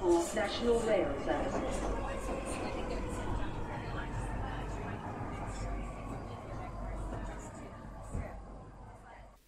[0.00, 1.60] for National Rail Service.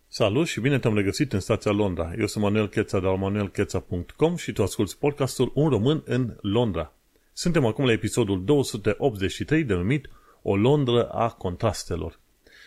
[0.08, 2.12] Salut și bine te-am regăsit în stația Londra.
[2.18, 6.92] Eu sunt Manuel Cheța de la manuelcheța.com și tu asculti podcastul Un român în Londra.
[7.32, 10.08] Suntem acum la episodul 283 denumit
[10.42, 12.18] O Londra a contrastelor.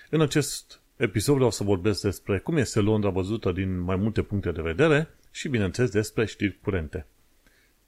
[0.09, 4.51] În acest episod vreau să vorbesc despre cum este Londra văzută din mai multe puncte
[4.51, 7.07] de vedere și, bineînțeles, despre știri curente.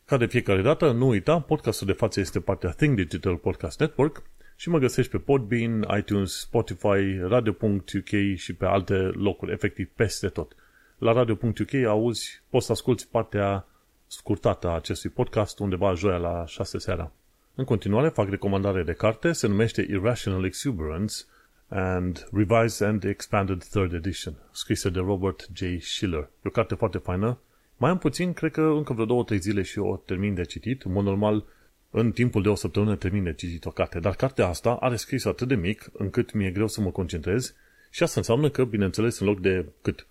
[0.10, 4.24] Ca de fiecare dată, nu uita, podcastul de față este partea Think Digital Podcast Network
[4.56, 10.56] și mă găsești pe Podbean, iTunes, Spotify, Radio.uk și pe alte locuri, efectiv peste tot.
[10.98, 13.66] La Radio.uk auzi, poți să asculti partea
[14.08, 17.12] scurtată a acestui podcast undeva joia la 6 seara.
[17.55, 21.16] În continuare fac recomandare de carte, se numește Irrational Exuberance
[21.68, 25.64] and Revised and Expanded Third Edition, scrisă de Robert J.
[25.80, 26.20] Schiller.
[26.22, 27.40] E o carte foarte faină.
[27.77, 30.81] Mai am puțin, cred că încă vreo două, trei zile și o termin de citit.
[30.81, 31.46] În mod normal,
[31.90, 33.99] în timpul de o săptămână termin de citit o carte.
[33.99, 37.55] Dar cartea asta are scris atât de mic încât mi-e greu să mă concentrez
[37.90, 40.07] și asta înseamnă că, bineînțeles, în loc de cât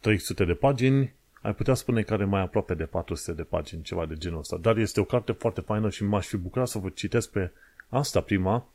[0.00, 4.06] 300 de pagini, ai putea spune că are mai aproape de 400 de pagini, ceva
[4.06, 4.56] de genul ăsta.
[4.56, 7.50] Dar este o carte foarte faină și m-aș fi bucurat să vă citesc pe
[7.88, 8.68] asta prima,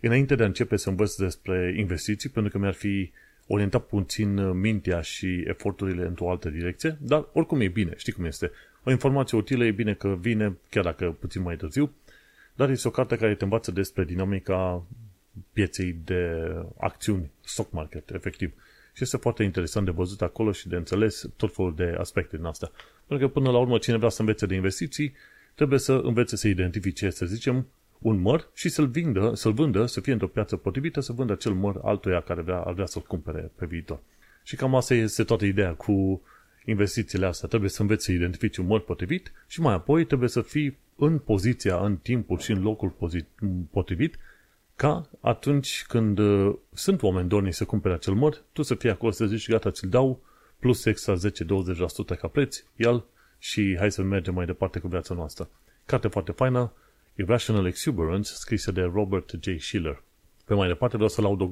[0.00, 3.10] înainte de a începe să învăț despre investiții, pentru că mi-ar fi
[3.54, 8.50] orientat puțin mintea și eforturile într-o altă direcție, dar oricum e bine, știi cum este.
[8.84, 11.92] O informație utilă e bine că vine, chiar dacă puțin mai târziu,
[12.54, 14.86] dar este o carte care te învață despre dinamica
[15.52, 18.52] pieței de acțiuni, stock market, efectiv.
[18.92, 22.44] Și este foarte interesant de văzut acolo și de înțeles tot felul de aspecte din
[22.44, 22.70] asta.
[23.06, 25.12] Pentru că până la urmă cine vrea să învețe de investiții,
[25.54, 27.66] trebuie să învețe să identifice, să zicem,
[28.02, 31.52] un măr și să-l vindă, să-l vândă, să fie într-o piață potrivită, să vândă acel
[31.52, 34.00] măr altuia care vrea, ar vrea să-l cumpere pe viitor.
[34.42, 36.22] Și cam asta este toată ideea cu
[36.64, 37.48] investițiile astea.
[37.48, 41.18] Trebuie să înveți să identifici un măr potrivit și mai apoi trebuie să fii în
[41.18, 42.94] poziția, în timpul și în locul
[43.70, 44.18] potrivit
[44.76, 49.10] ca atunci când uh, sunt oameni dorni să cumpere acel măr, tu să fii acolo
[49.10, 50.20] să zici, gata, ți-l dau,
[50.58, 53.04] plus extra 10-20% ca preț, el
[53.38, 55.48] și hai să mergem mai departe cu viața noastră.
[55.84, 56.72] Carte foarte faină,
[57.16, 59.58] Irrational Exuberance, scrisă de Robert J.
[59.58, 60.02] Schiller.
[60.44, 61.50] Pe mai departe vreau să laud o,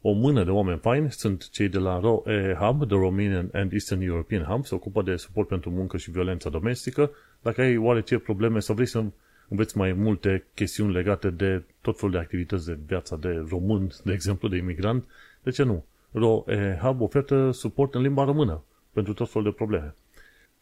[0.00, 4.00] o mână de oameni faini, sunt cei de la ROE Hub, The Romanian and Eastern
[4.00, 7.10] European Hub, se ocupă de suport pentru muncă și violența domestică.
[7.42, 9.04] Dacă ai oarece probleme sau vrei să
[9.48, 14.12] înveți mai multe chestiuni legate de tot felul de activități de viața de român, de
[14.12, 15.04] exemplu, de imigrant,
[15.42, 15.84] de ce nu?
[16.12, 18.62] ROE Hub ofertă suport în limba română
[18.92, 19.94] pentru tot felul de probleme.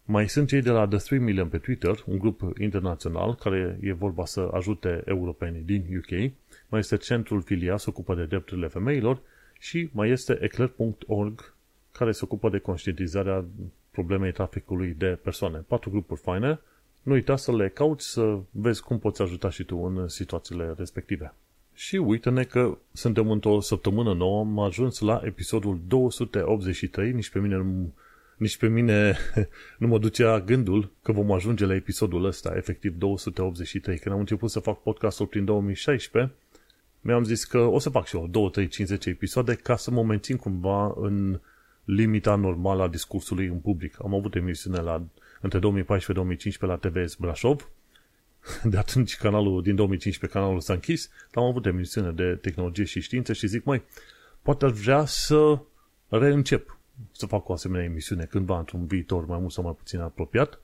[0.07, 3.93] Mai sunt cei de la The 3 Million pe Twitter, un grup internațional care e
[3.93, 6.33] vorba să ajute europenii din UK.
[6.69, 9.21] Mai este Centrul Filia, se ocupă de drepturile femeilor
[9.59, 11.55] și mai este eclair.org,
[11.93, 13.45] care se ocupă de conștientizarea
[13.91, 15.59] problemei traficului de persoane.
[15.59, 16.61] Patru grupuri faine.
[17.03, 21.35] Nu uita să le cauți să vezi cum poți ajuta și tu în situațiile respective.
[21.75, 27.57] Și uite-ne că suntem într-o săptămână nouă, am ajuns la episodul 283, nici pe mine
[27.57, 27.93] nu
[28.45, 29.17] nici pe mine
[29.79, 33.99] nu mă ducea gândul că vom ajunge la episodul ăsta, efectiv 283.
[33.99, 36.33] Când am început să fac podcastul prin 2016,
[37.01, 40.03] mi-am zis că o să fac și eu 2, 3, 50 episoade ca să mă
[40.03, 41.41] mențin cumva în
[41.85, 43.97] limita normală a discursului în public.
[44.03, 45.03] Am avut emisiune la,
[45.41, 47.69] între 2014-2015 la TVS Brașov,
[48.73, 53.01] de atunci canalul, din 2015 canalul s-a închis, dar am avut emisiune de tehnologie și
[53.01, 53.83] știință și zic, mai
[54.43, 55.59] poate ar vrea să
[56.09, 56.79] reîncep
[57.13, 60.61] să fac o asemenea emisiune cândva într-un viitor mai mult sau mai puțin apropiat.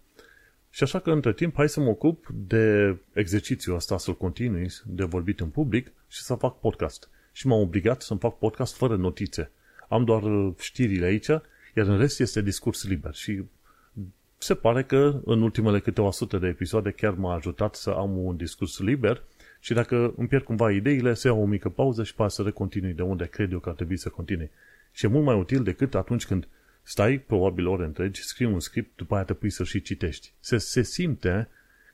[0.71, 5.05] Și așa că între timp hai să mă ocup de exercițiul ăsta să-l continui, de
[5.05, 7.09] vorbit în public și să fac podcast.
[7.33, 9.51] Și m-am obligat să-mi fac podcast fără notițe.
[9.89, 10.23] Am doar
[10.59, 11.27] știrile aici,
[11.75, 13.15] iar în rest este discurs liber.
[13.15, 13.45] Și
[14.39, 18.37] se pare că în ultimele câteva sute de episoade chiar m-a ajutat să am un
[18.37, 19.23] discurs liber
[19.61, 22.93] și dacă îmi pierd cumva ideile, să iau o mică pauză și pas să recontinui
[22.93, 24.51] de unde cred eu că ar trebui să continui.
[24.93, 26.49] Și e mult mai util decât atunci când
[26.83, 30.33] stai probabil ore întregi, scrii un script, după aia te pui să și citești.
[30.41, 31.49] Se, se simte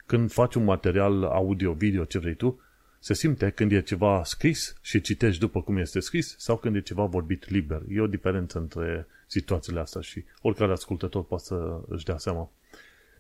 [0.07, 2.61] când faci un material audio, video, ce vrei tu,
[2.99, 6.81] se simte când e ceva scris și citești după cum este scris sau când e
[6.81, 7.83] ceva vorbit liber.
[7.89, 12.51] E o diferență între situațiile astea și oricare ascultător poate să își dea seama.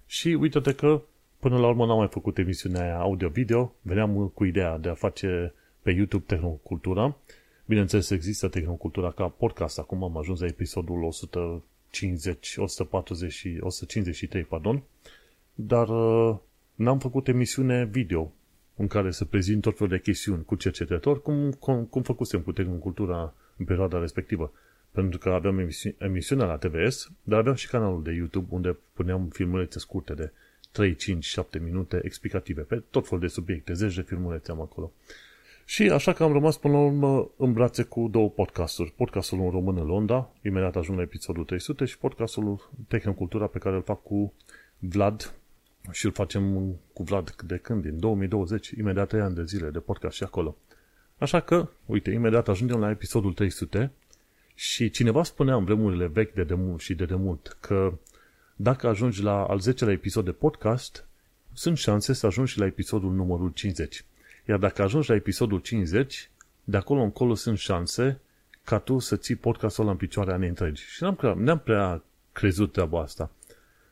[0.06, 1.02] Și uite-te că
[1.38, 5.54] până la urmă n-am mai făcut emisiunea aia audio-video, veneam cu ideea de a face
[5.82, 7.16] pe YouTube Tehnocultura
[7.68, 9.78] Bineînțeles, există Tehnocultura ca podcast.
[9.78, 14.82] Acum am ajuns la episodul 150, 140, 153, pardon.
[15.54, 16.36] Dar uh,
[16.74, 18.32] n-am făcut emisiune video
[18.76, 22.52] în care să prezint tot felul de chestiuni cu cercetători, cum, cum, cum făcusem cu
[22.52, 24.52] Tehnocultura în perioada respectivă.
[24.90, 29.28] Pentru că aveam emisi- emisiunea la TVS, dar aveam și canalul de YouTube unde puneam
[29.28, 30.32] filmulețe scurte de
[30.72, 34.92] 3, 5, 7 minute explicative pe tot fel de subiecte, zeci de filmulețe am acolo.
[35.68, 38.92] Și așa că am rămas până la urmă în brațe cu două podcasturi.
[38.96, 43.76] Podcastul în român în Londra, imediat ajung la episodul 300 și podcastul Tehnocultura pe care
[43.76, 44.32] îl fac cu
[44.78, 45.34] Vlad
[45.90, 47.82] și îl facem cu Vlad de când?
[47.82, 50.56] Din 2020, imediat 3 ani de zile de podcast și acolo.
[51.18, 53.92] Așa că, uite, imediat ajungem la episodul 300
[54.54, 57.92] și cineva spunea în vremurile vechi de demult și de demult că
[58.56, 61.06] dacă ajungi la al 10-lea episod de podcast,
[61.52, 64.04] sunt șanse să ajungi și la episodul numărul 50.
[64.48, 66.30] Iar dacă ajungi la episodul 50,
[66.64, 68.20] de acolo încolo sunt șanse
[68.64, 70.82] ca tu să ții podcastul ăla în picioare ani întregi.
[70.82, 72.02] Și n-am, prea, n-am prea
[72.32, 73.30] crezut treaba asta.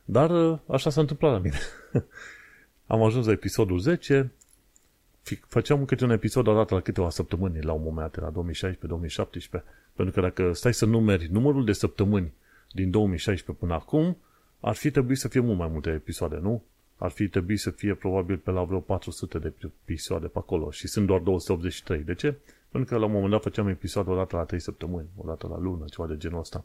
[0.05, 1.59] Dar ă, așa s-a întâmplat la mine.
[2.87, 4.33] Am ajuns la episodul 10,
[5.49, 9.62] făceam câte un episod odată la câteva săptămâni la un moment, la 2016-2017,
[9.95, 12.33] pentru că dacă stai să numeri numărul de săptămâni
[12.73, 14.17] din 2016 până acum,
[14.61, 16.62] ar fi trebuit să fie mult mai multe episoade, nu?
[16.96, 20.87] Ar fi trebuit să fie probabil pe la vreo 400 de episoade pe acolo și
[20.87, 22.02] sunt doar 283.
[22.02, 22.35] De ce?
[22.70, 25.46] Pentru că la un moment dat făceam episoade o dată la 3 săptămâni, o dată
[25.46, 26.64] la lună, ceva de genul ăsta.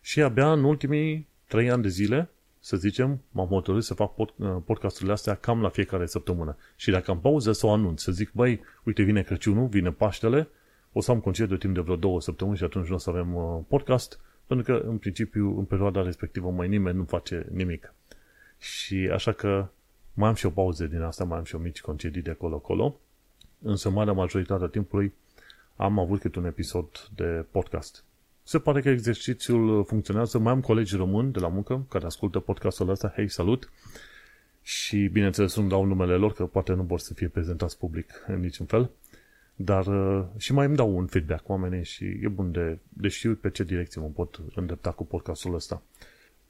[0.00, 4.32] Și abia în ultimii 3 ani de zile, să zicem, m-am hotărât să fac pod,
[4.36, 6.56] uh, podcasturile astea cam la fiecare săptămână.
[6.76, 10.48] Și dacă am pauză, să o anunț, să zic, băi, uite, vine Crăciunul, vine Paștele,
[10.92, 13.34] o să am concediu timp de vreo două săptămâni și atunci nu o să avem
[13.34, 17.94] uh, podcast, pentru că, în principiu, în perioada respectivă, mai nimeni nu face nimic.
[18.62, 19.68] Și așa că
[20.14, 23.00] mai am și o pauză din asta, mai am și o mici concedii de acolo-acolo,
[23.62, 25.12] însă marea majoritatea timpului
[25.76, 28.04] am avut câte un episod de podcast.
[28.42, 30.38] Se pare că exercițiul funcționează.
[30.38, 33.12] Mai am colegi români de la muncă care ascultă podcastul ăsta.
[33.14, 33.70] Hei, salut!
[34.62, 38.40] Și bineînțeles nu dau numele lor, că poate nu vor să fie prezentați public în
[38.40, 38.90] niciun fel.
[39.54, 43.34] Dar uh, și mai îmi dau un feedback oamenii și e bun de, de știu
[43.34, 45.82] pe ce direcție mă pot îndrepta cu podcastul ăsta.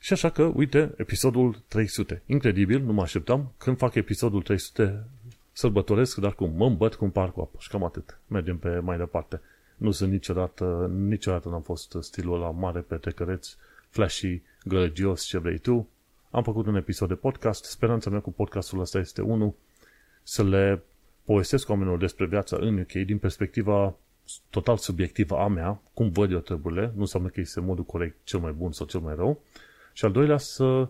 [0.02, 2.22] Și așa că, uite, episodul 300.
[2.26, 3.52] Incredibil, nu mă așteptam.
[3.58, 5.04] Când fac episodul 300,
[5.52, 6.52] sărbătoresc, dar cum?
[6.56, 8.18] Mă îmbăt cu un par cu apă și cam atât.
[8.26, 9.40] Mergem pe mai departe.
[9.76, 13.56] Nu sunt niciodată, niciodată n-am fost stilul la mare pe trecăreț,
[13.88, 15.88] flashy, gălăgios, ce vrei tu.
[16.30, 17.64] Am făcut un episod de podcast.
[17.64, 19.54] Speranța mea cu podcastul ăsta este, unul,
[20.22, 20.82] să le
[21.24, 23.94] povestesc oamenilor despre viața în UK din perspectiva
[24.50, 28.40] total subiectivă a mea, cum văd eu treburile, nu înseamnă că este modul corect cel
[28.40, 29.42] mai bun sau cel mai rău,
[29.92, 30.88] și al doilea să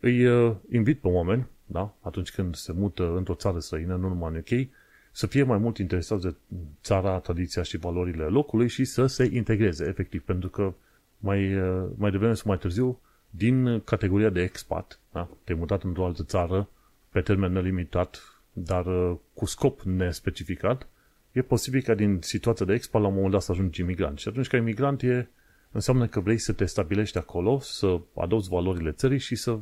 [0.00, 4.30] îi uh, invit pe oameni, da, atunci când se mută într-o țară străină, nu numai
[4.32, 4.68] în UK,
[5.12, 6.34] să fie mai mult interesați de
[6.82, 10.74] țara, tradiția și valorile locului și să se integreze, efectiv, pentru că
[11.18, 13.00] mai, uh, mai devreme sau mai târziu,
[13.30, 16.68] din categoria de expat, da, te-ai mutat într-o altă țară
[17.10, 20.88] pe termen nelimitat, dar uh, cu scop nespecificat,
[21.32, 24.18] e posibil ca din situația de expat la un moment dat să ajungi imigrant.
[24.18, 25.28] Și atunci ca imigrant e,
[25.76, 29.58] înseamnă că vrei să te stabilești acolo, să adopți valorile țării și să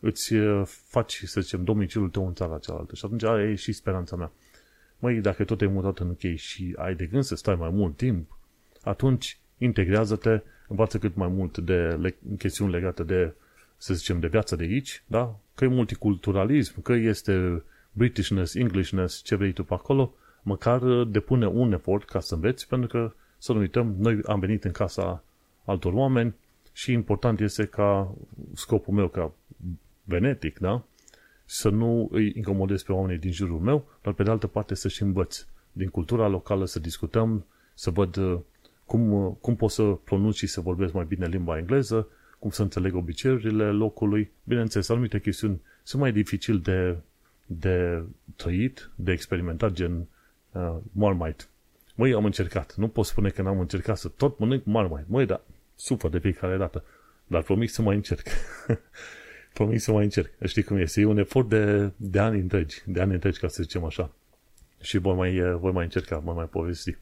[0.00, 2.94] îți uh, faci, să zicem, domiciliul tău în țara cealaltă.
[2.94, 4.30] Și atunci aia e și speranța mea.
[4.98, 7.96] Măi, dacă tot ai mutat în UK și ai de gând să stai mai mult
[7.96, 8.38] timp,
[8.82, 13.34] atunci integrează-te, învață cât mai mult de le- chestiuni legate de,
[13.76, 15.38] să zicem, de viața de aici, da?
[15.54, 17.62] Că e multiculturalism, că este
[17.92, 22.88] Britishness, Englishness, ce vrei tu pe acolo, măcar depune un efort ca să înveți, pentru
[22.88, 25.24] că, să nu uităm, noi am venit în casa
[25.66, 26.34] altor oameni
[26.72, 28.14] și important este ca
[28.54, 29.32] scopul meu, ca
[30.04, 30.84] venetic, da?
[31.44, 34.88] să nu îi incomodez pe oamenii din jurul meu, dar pe de altă parte să
[34.88, 38.38] și învăț din cultura locală, să discutăm, să văd uh,
[38.84, 42.62] cum, uh, cum pot să pronunț și să vorbesc mai bine limba engleză, cum să
[42.62, 44.30] înțeleg obiceiurile locului.
[44.44, 46.96] Bineînțeles, anumite chestiuni sunt mai dificil de,
[47.46, 48.02] de
[48.36, 50.06] trăit, de experimentat, gen
[50.52, 51.44] uh, Marmite.
[51.94, 52.74] Măi, am încercat.
[52.74, 55.04] Nu pot spune că n-am încercat să tot mănânc Marmite.
[55.08, 55.40] Măi, da,
[55.76, 56.84] sufăr de fiecare dată.
[57.26, 58.26] Dar promit să mai încerc.
[59.54, 60.30] promit să mai încerc.
[60.44, 61.00] Știi cum este?
[61.00, 62.82] E un efort de, de ani întregi.
[62.86, 64.10] De ani întregi, ca să zicem așa.
[64.80, 66.96] Și voi mai, voi mai încerca, voi mai povesti.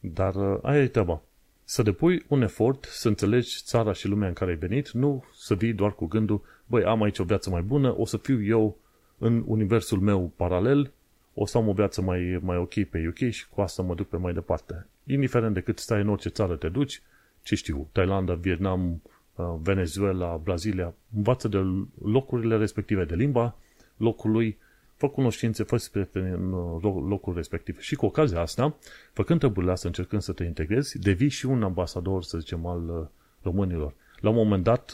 [0.00, 1.22] Dar uh, aia e treaba.
[1.64, 5.54] Să depui un efort, să înțelegi țara și lumea în care ai venit, nu să
[5.54, 8.76] vii doar cu gândul, băi, am aici o viață mai bună, o să fiu eu
[9.18, 10.92] în universul meu paralel,
[11.34, 14.08] o să am o viață mai, mai ok pe UK și cu asta mă duc
[14.08, 14.86] pe mai departe.
[15.06, 17.02] Indiferent de cât stai în orice țară te duci,
[17.46, 19.02] ce știu, Thailanda, Vietnam,
[19.34, 21.58] uh, Venezuela, Brazilia, învață de
[22.02, 23.56] locurile respective, de limba
[23.96, 24.58] locului,
[24.94, 27.80] fă cunoștințe, fă prieteni în uh, locul respectiv.
[27.80, 28.76] Și cu ocazia asta,
[29.12, 33.06] făcând treburile astea, încercând să te integrezi, devii și un ambasador, să zicem, al uh,
[33.42, 33.94] românilor.
[34.20, 34.92] La un moment dat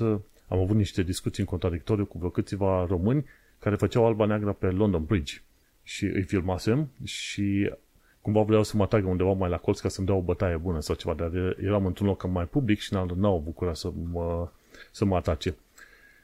[0.49, 3.25] am avut niște discuții în contradictoriu cu vreo câțiva români
[3.59, 5.35] care făceau alba neagră pe London Bridge
[5.83, 7.71] și îi filmasem și
[8.23, 10.81] cumva vreau să mă atragă undeva mai la colț ca să-mi dea o bătaie bună
[10.81, 14.49] sau ceva, dar eram într-un loc mai public și n-au bucurat să mă,
[14.91, 15.57] să mă atace.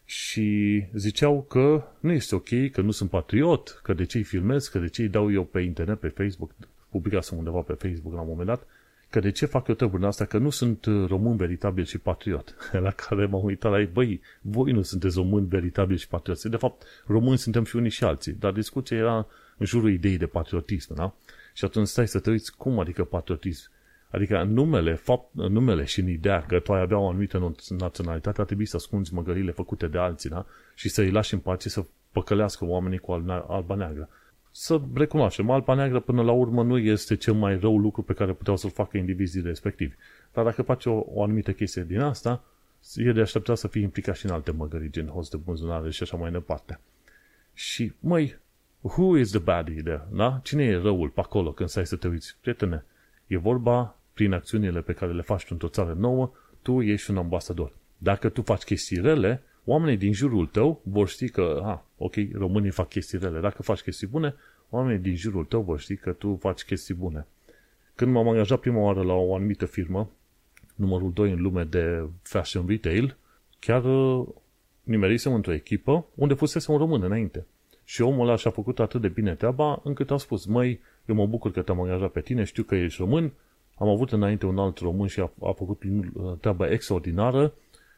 [0.05, 4.69] și ziceau că nu este ok, că nu sunt patriot, că de ce îi filmez,
[4.69, 6.51] că de ce îi dau eu pe internet, pe Facebook,
[6.91, 8.67] publicasem undeva pe Facebook la un moment dat,
[9.11, 12.55] că de ce fac eu treburi asta, că nu sunt român veritabil și patriot.
[12.85, 16.43] La care m-am uitat la ei, băi, voi nu sunteți români veritabil și patriot.
[16.43, 19.27] De fapt, români suntem și unii și alții, dar discuția era
[19.57, 21.15] în jurul ideii de patriotism, da?
[21.59, 23.71] Și atunci stai să te uiți, cum adică patriotism?
[24.11, 27.55] Adică în numele, fapt, în numele și în ideea că tu ai avea o anumită
[27.69, 30.47] naționalitate, ar trebui să ascunzi măgările făcute de alții, da?
[30.75, 33.13] Și să îi lași în pace să păcălească oamenii cu
[33.49, 34.09] alba neagră.
[34.51, 38.33] Să recunoaștem, alba neagră până la urmă nu este cel mai rău lucru pe care
[38.33, 39.95] puteau să-l facă indivizii respectivi.
[40.33, 42.45] Dar dacă faci o, o anumită chestie din asta,
[42.95, 46.03] e de așteptat să fii implicat și în alte măgări, gen host de buzunare și
[46.03, 46.81] așa mai departe.
[47.55, 48.39] Și, măi,
[48.81, 50.41] who is the baddie there, da?
[50.43, 52.37] Cine e răul pe acolo când stai să te uiți?
[52.41, 52.85] Prietene,
[53.27, 56.31] e vorba prin acțiunile pe care le faci într-o țară nouă,
[56.63, 57.73] tu ești un ambasador.
[57.99, 62.71] Dacă tu faci chestii rele, oamenii din jurul tău vor ști că, ha, ok, românii
[62.71, 63.41] fac chestii rele.
[63.41, 64.35] Dacă faci chestii bune,
[64.71, 67.27] oamenii din jurul tău vor ști că tu faci chestii bune.
[67.95, 70.11] Când m-am angajat prima oară la o anumită firmă,
[70.75, 73.17] numărul 2 în lume de fashion retail,
[73.59, 74.27] chiar uh,
[74.83, 77.47] nimerisem într-o echipă unde fusese un român înainte.
[77.89, 81.27] Și omul ăla și-a făcut atât de bine treaba încât a spus, măi, eu mă
[81.27, 83.33] bucur că te-am angajat pe tine, știu că ești român,
[83.75, 87.55] am avut înainte un alt român și a, a făcut uh, treaba extraordinară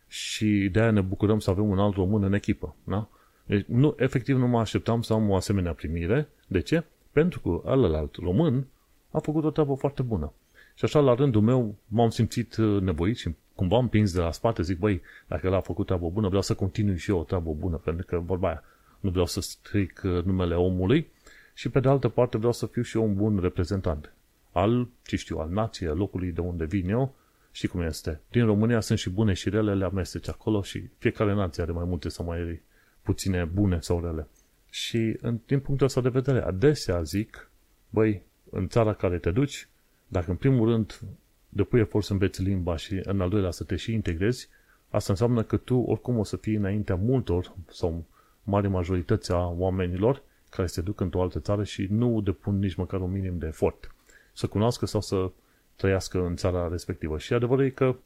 [0.07, 2.75] și de aia ne bucurăm să avem un alt român în echipă.
[2.85, 3.09] Da?
[3.47, 6.29] Deci, nu, efectiv nu mă așteptam să am o asemenea primire.
[6.47, 6.85] De ce?
[7.13, 8.67] Pentru că ălălalt român
[9.11, 10.33] a făcut o treabă foarte bună.
[10.75, 14.33] Și așa, la rândul meu, m-am simțit uh, nevoit și cumva am pins de la
[14.33, 17.23] spate, zic, băi, dacă el a făcut treabă bună, vreau să continui și eu o
[17.23, 18.65] treabă bună, pentru că vorba aia,
[19.01, 21.11] nu vreau să stric uh, numele omului
[21.55, 24.13] și pe de altă parte vreau să fiu și eu un bun reprezentant
[24.53, 27.15] al, ce știu, al nației, al locului de unde vin eu,
[27.53, 28.21] și cum este.
[28.31, 31.85] Din România sunt și bune și rele, le amesteci acolo și fiecare nație are mai
[31.85, 32.63] multe sau mai
[33.03, 34.29] puține bune sau rele.
[34.71, 37.51] Și în, din punctul ăsta de vedere, adesea zic,
[37.91, 39.69] băi, în țara care te duci,
[40.09, 41.01] dacă în primul rând
[41.49, 44.49] depui efort să înveți limba și în al doilea să te și integrezi,
[44.89, 48.05] asta înseamnă că tu oricum o să fii înaintea multor sau
[48.51, 53.11] mare majoritatea oamenilor care se duc într-o altă țară și nu depun nici măcar un
[53.11, 53.95] minim de efort
[54.33, 55.31] să cunoască sau să
[55.77, 57.19] trăiască în țara respectivă.
[57.19, 57.97] Și adevărul e că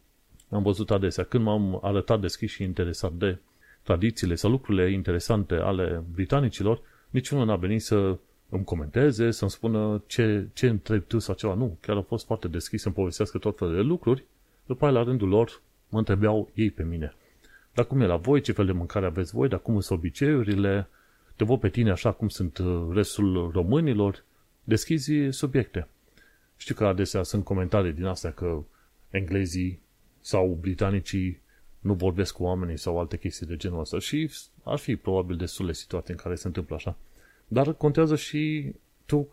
[0.50, 3.38] am văzut adesea, când m-am arătat deschis și interesat de
[3.82, 10.48] tradițiile sau lucrurile interesante ale britanicilor, niciunul n-a venit să îmi comenteze, să-mi spună ce,
[10.52, 11.54] ce întrebi tu sau ceva.
[11.54, 14.24] Nu, chiar a fost foarte deschis să-mi povestească tot felul de lucruri.
[14.66, 17.14] După aia, la rândul lor, mă întrebeau ei pe mine.
[17.74, 20.88] Dar cum e la voi, ce fel de mâncare aveți voi, dar cum sunt obiceiurile,
[21.36, 24.24] te văd pe tine așa cum sunt uh, restul românilor,
[24.64, 25.88] deschizi subiecte.
[26.56, 28.62] Știu că adesea sunt comentarii din astea că
[29.10, 29.80] englezii
[30.20, 31.40] sau britanicii
[31.80, 34.30] nu vorbesc cu oamenii sau alte chestii de genul ăsta și
[34.62, 36.96] ar fi probabil destule situații în care se întâmplă așa.
[37.48, 38.72] Dar contează și
[39.06, 39.28] tu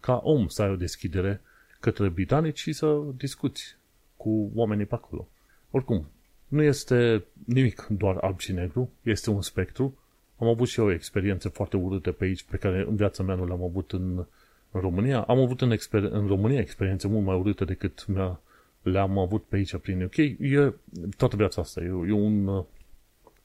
[0.00, 1.40] ca om să ai o deschidere
[1.80, 3.76] către britanici și să discuți
[4.16, 5.28] cu oamenii pe acolo.
[5.70, 6.06] Oricum,
[6.52, 9.98] nu este nimic doar alb și negru, este un spectru.
[10.38, 13.46] Am avut și eu experiențe foarte urâte pe aici, pe care în viața mea nu
[13.46, 14.24] le-am avut în
[14.72, 15.20] în România.
[15.20, 18.40] Am avut în, exper- în România experiențe mult mai urâte decât mi-a,
[18.82, 20.16] le-am avut pe aici prin UK.
[20.16, 20.72] E
[21.16, 21.80] toată viața asta.
[21.80, 22.64] E, e un uh,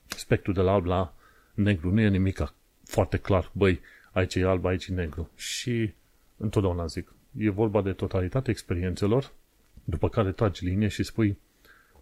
[0.05, 1.13] spectru de la alb la
[1.53, 1.93] negru.
[1.93, 3.51] Nu e nimic foarte clar.
[3.53, 3.79] Băi,
[4.11, 5.29] aici e alb, aici e negru.
[5.35, 5.93] Și
[6.37, 9.31] întotdeauna zic, e vorba de totalitatea experiențelor,
[9.83, 11.37] după care tragi linie și spui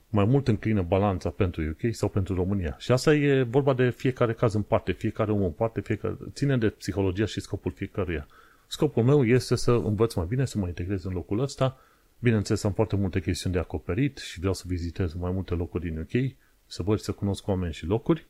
[0.09, 2.75] mai mult înclină balanța pentru UK sau pentru România.
[2.79, 6.57] Și asta e vorba de fiecare caz în parte, fiecare om în parte, fiecare, ține
[6.57, 8.27] de psihologia și scopul fiecăruia.
[8.67, 11.77] Scopul meu este să învăț mai bine, să mă integrez în locul ăsta.
[12.19, 15.99] Bineînțeles, am foarte multe chestiuni de acoperit și vreau să vizitez mai multe locuri din
[15.99, 16.31] UK,
[16.65, 18.25] să văd să cunosc oameni și locuri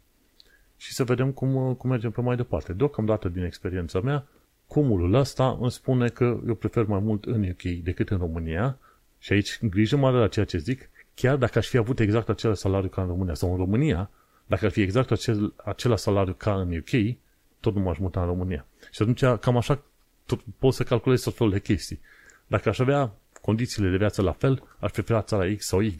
[0.78, 2.74] și să vedem cum, cum mergem pe mai departe.
[2.74, 4.28] Deocamdată, din experiența mea,
[4.68, 8.78] cumulul ăsta îmi spune că eu prefer mai mult în UK decât în România
[9.20, 12.60] și aici grijă mare la ceea ce zic, chiar dacă aș fi avut exact același
[12.60, 14.10] salariu ca în România sau în România,
[14.46, 17.18] dacă ar fi exact acel, același salariu ca în UK,
[17.60, 18.66] tot nu m-aș muta în România.
[18.92, 19.84] Și atunci, cam așa
[20.26, 22.00] tot, poți să calculezi tot felul de chestii.
[22.48, 25.96] Dacă aș avea condițiile de viață la fel, aș prefera țara X sau Y.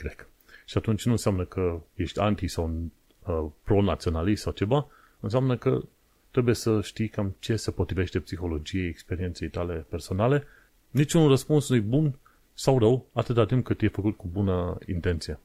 [0.66, 2.72] Și atunci nu înseamnă că ești anti sau
[3.26, 4.88] uh, pro-naționalist sau ceva,
[5.20, 5.82] înseamnă că
[6.32, 10.44] trebuie să știi cam ce se potrivește psihologiei, experienței tale personale.
[10.90, 12.20] Niciun răspuns nu e bun
[12.56, 15.40] sau rău, atâta timp cât e făcut cu bună intenție.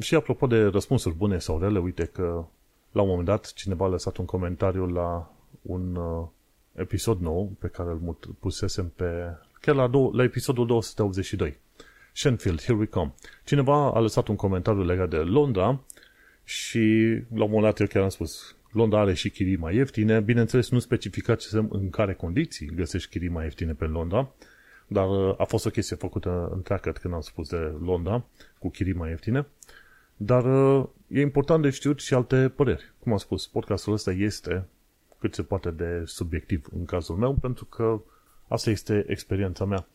[0.00, 2.44] Și apropo de răspunsuri bune sau rele, uite că
[2.92, 6.26] la un moment dat cineva a lăsat un comentariu la un uh,
[6.72, 11.58] episod nou pe care îl pusesem pe, chiar la, dou- la episodul 282.
[12.12, 13.14] Shenfield, here we come.
[13.44, 15.80] Cineva a lăsat un comentariu legat de Londra
[16.44, 16.78] Și
[17.34, 20.70] la un moment dat eu chiar am spus, Londra are și chirii mai ieftine, bineînțeles
[20.70, 24.28] nu specificasem în care condiții găsești chirii mai ieftine pe Londra,
[24.86, 28.24] dar uh, a fost o chestie făcută în tracker când am spus de Londra,
[28.58, 29.46] cu chirii mai ieftine.
[30.16, 30.44] Dar
[30.78, 32.92] uh, e important de știut și alte păreri.
[32.98, 34.64] Cum am spus, podcastul ăsta este
[35.18, 38.00] cât se poate de subiectiv în cazul meu, pentru că
[38.48, 39.86] asta este experiența mea.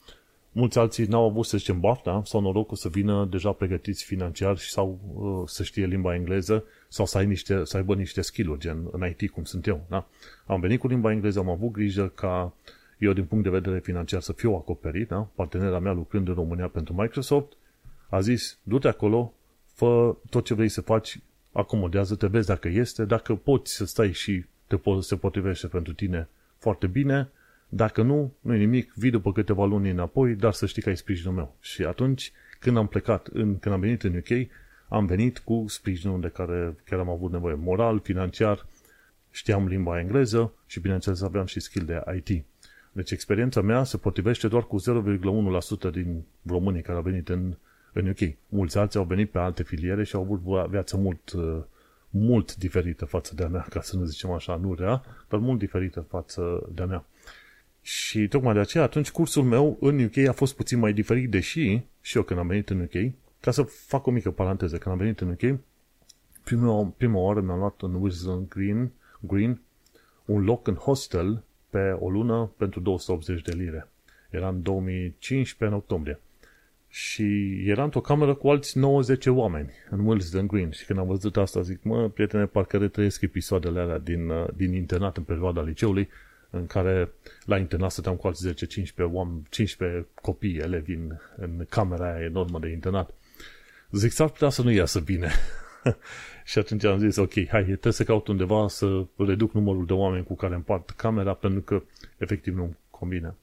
[0.51, 4.99] Mulți alții n-au avut, să zicem, bafta sau norocul să vină deja pregătiți financiar sau
[5.13, 9.07] uh, să știe limba engleză sau să, ai niște, să aibă niște skill-uri, gen în
[9.07, 9.85] IT, cum sunt eu.
[9.89, 10.07] Da?
[10.45, 12.53] Am venit cu limba engleză, am avut grijă ca
[13.01, 15.07] eu, din punct de vedere financiar, să fiu acoperit.
[15.07, 15.27] Da?
[15.35, 17.53] Partenera mea, lucrând în România pentru Microsoft,
[18.09, 19.33] a zis, du-te acolo,
[19.73, 21.19] fă tot ce vrei să faci,
[21.51, 26.27] acomodează-te, vezi dacă este, dacă poți să stai și te po- se potrivește pentru tine
[26.57, 27.29] foarte bine,
[27.69, 30.97] dacă nu, nu e nimic, vii după câteva luni înapoi, dar să știi că ai
[30.97, 31.55] sprijinul meu.
[31.59, 34.47] Și atunci, când am plecat, în, când am venit în UK,
[34.87, 38.65] am venit cu sprijinul de care chiar am avut nevoie, moral, financiar,
[39.31, 42.45] știam limba engleză și, bineînțeles, aveam și skill de IT.
[42.91, 47.55] Deci experiența mea se potrivește doar cu 0,1% din românii care au venit în,
[47.93, 48.19] în UK.
[48.49, 51.31] Mulți alții au venit pe alte filiere și au avut viață mult,
[52.09, 55.59] mult diferită față de a mea, ca să nu zicem așa, nu rea, dar mult
[55.59, 57.05] diferită față de a mea.
[57.81, 61.81] Și tocmai de aceea, atunci cursul meu în UK a fost puțin mai diferit, deși
[62.01, 65.01] și eu când am venit în UK, ca să fac o mică paranteză, când am
[65.01, 65.59] venit în UK,
[66.43, 69.61] prima, prima oară mi-am luat în Wilson Green, Green
[70.25, 73.87] un loc în hostel pe o lună pentru 280 de lire.
[74.29, 76.19] Era în 2015, în octombrie.
[76.89, 80.71] Și era într-o cameră cu alți 90 oameni în Willesden Green.
[80.71, 84.73] Și când am văzut asta, zic, mă, prietene, parcă retrăiesc episoadele alea din, uh, din
[84.73, 86.09] internat în perioada liceului,
[86.49, 87.09] în care
[87.45, 92.59] la internat stăteam cu alți 10-15 oameni, 15 copii, elevi în, în camera aia enormă
[92.59, 93.13] de internat.
[93.91, 95.31] Zic, s-ar putea să nu iasă bine.
[96.51, 100.23] și atunci am zis, ok, hai, trebuie să caut undeva să reduc numărul de oameni
[100.23, 101.81] cu care împart camera, pentru că
[102.17, 103.35] efectiv nu combine.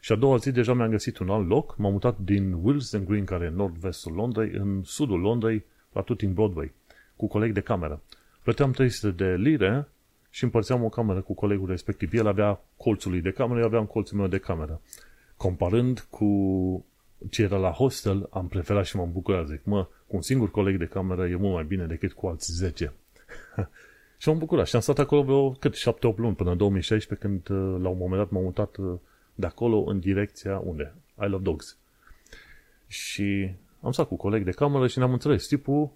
[0.00, 3.24] Și a doua zi deja mi-am găsit un alt loc, m-am mutat din Willesden Green,
[3.24, 6.72] care e nord-vestul Londrei, în sudul Londrei, la tot în Broadway,
[7.16, 8.02] cu coleg de cameră.
[8.42, 9.88] Plăteam 300 de lire
[10.30, 12.14] și împărțeam o cameră cu colegul respectiv.
[12.14, 14.80] El avea colțul lui de cameră, eu aveam colțul meu de cameră.
[15.36, 16.28] Comparând cu
[17.30, 19.46] ce era la hostel, am preferat și m-am bucurat.
[19.46, 22.52] Zic, mă, cu un singur coleg de cameră e mult mai bine decât cu alți
[22.52, 22.92] 10.
[24.18, 24.66] și m-am bucurat.
[24.66, 27.98] Și am stat acolo vreo cât 7-8 luni până în 2016 când uh, la un
[27.98, 28.98] moment dat m-am mutat uh,
[29.34, 30.94] de acolo în direcția unde?
[31.20, 31.76] I Love Dogs.
[32.86, 35.46] Și am stat cu coleg de cameră și ne-am înțeles.
[35.46, 35.90] Tipul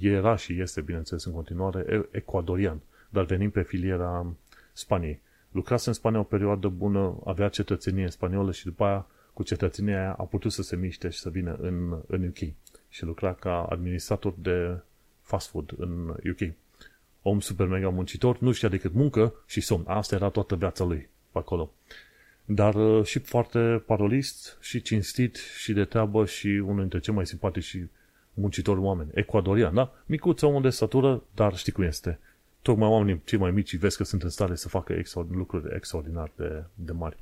[0.00, 4.26] era și este, bineînțeles, în continuare ecuadorian, dar venim pe filiera
[4.72, 5.20] Spaniei.
[5.50, 10.12] Lucrase în Spania o perioadă bună, avea cetățenie spaniolă și după aia cu cetățenia aia
[10.12, 12.54] a putut să se miște și să vină în, în UK
[12.94, 14.78] și lucra ca administrator de
[15.20, 16.54] fast food în UK.
[17.22, 19.84] Om super mega muncitor, nu știa decât muncă și somn.
[19.86, 21.72] Asta era toată viața lui pe acolo.
[22.44, 27.26] Dar uh, și foarte parolist și cinstit și de treabă și unul dintre cei mai
[27.26, 27.84] simpatici și
[28.34, 29.10] muncitori oameni.
[29.14, 29.92] Ecuadorian, da?
[30.06, 32.18] Micuț, om de statură, dar știi cum este.
[32.62, 36.64] Tocmai oamenii cei mai mici vezi că sunt în stare să facă lucruri extraordinar de,
[36.74, 37.16] de mari.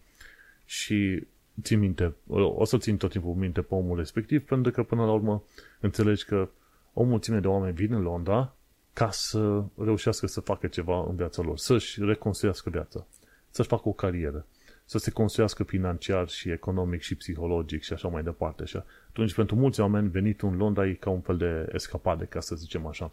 [0.65, 1.27] Și
[1.63, 5.13] țin minte, o să țin tot timpul minte pe omul respectiv, pentru că până la
[5.13, 5.43] urmă
[5.81, 6.49] înțelegi că
[6.93, 8.55] o mulțime de oameni vin în Londra
[8.93, 13.07] ca să reușească să facă ceva în viața lor, să-și reconstruiască viața,
[13.51, 14.47] să-și facă o carieră,
[14.85, 18.65] să se construiască financiar și economic și psihologic și așa mai departe.
[18.65, 22.41] Și atunci, pentru mulți oameni, venit în Londra e ca un fel de escapade, ca
[22.41, 23.13] să zicem așa.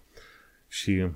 [0.68, 1.10] Și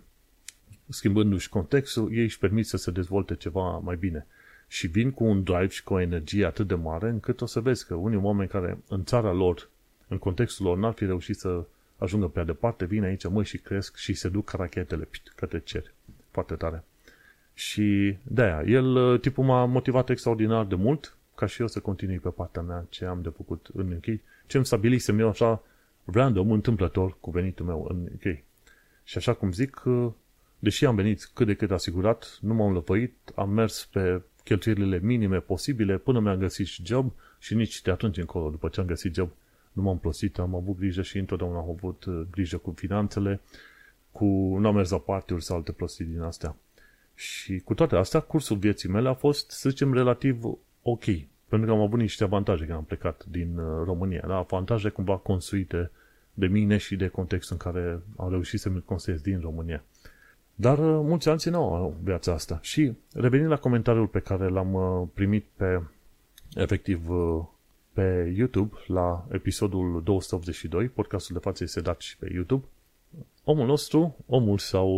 [0.88, 4.27] schimbându-și contextul, ei își permit să se dezvolte ceva mai bine
[4.73, 7.59] și vin cu un drive și cu o energie atât de mare încât o să
[7.59, 9.69] vezi că unii oameni care în țara lor,
[10.07, 11.63] în contextul lor, n-ar fi reușit să
[11.97, 15.91] ajungă pe departe, vin aici, mă, și cresc și se duc rachetele pit, către cer.
[16.31, 16.83] Foarte tare.
[17.53, 22.29] Și de-aia, el, tipul m-a motivat extraordinar de mult ca și eu să continui pe
[22.29, 25.63] partea mea ce am de făcut în UK, ce îmi stabilisem eu așa
[26.05, 28.38] random, întâmplător cu venitul meu în UK.
[29.03, 29.83] Și așa cum zic,
[30.59, 35.39] deși am venit cât de cât asigurat, nu m-am lăpăit, am mers pe cheltuielile minime
[35.39, 39.15] posibile până mi-am găsit și job și nici de atunci încolo, după ce am găsit
[39.15, 39.29] job,
[39.71, 43.41] nu m-am plăsit, am avut grijă și întotdeauna am avut uh, grijă cu finanțele,
[44.12, 44.25] cu
[44.60, 46.56] nu am mers la partiuri sau alte plăsiri din astea.
[47.15, 50.43] Și cu toate astea, cursul vieții mele a fost, să zicem, relativ
[50.82, 51.03] ok,
[51.47, 54.36] pentru că am avut niște avantaje când am plecat din uh, România, da?
[54.36, 55.91] avantaje cumva construite
[56.34, 59.84] de mine și de contextul în care am reușit să mi construiesc din România.
[60.56, 62.60] Dar uh, mulți alții nu au viața asta.
[62.62, 65.82] Și revenind la comentariul pe care l-am uh, primit pe,
[66.56, 67.44] efectiv, uh,
[67.94, 72.66] pe YouTube, la episodul 282, podcastul de față este dat și pe YouTube,
[73.44, 74.89] omul nostru, omul sau,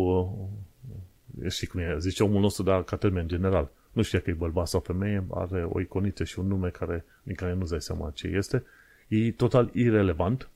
[1.41, 4.34] uh, știi cum e, zice omul nostru, dar ca termen general, nu știa că e
[4.34, 8.12] bărbat sau femeie, are o iconiță și un nume care, din care nu-ți dai seama
[8.13, 8.63] ce este,
[9.08, 10.50] e total irelevant.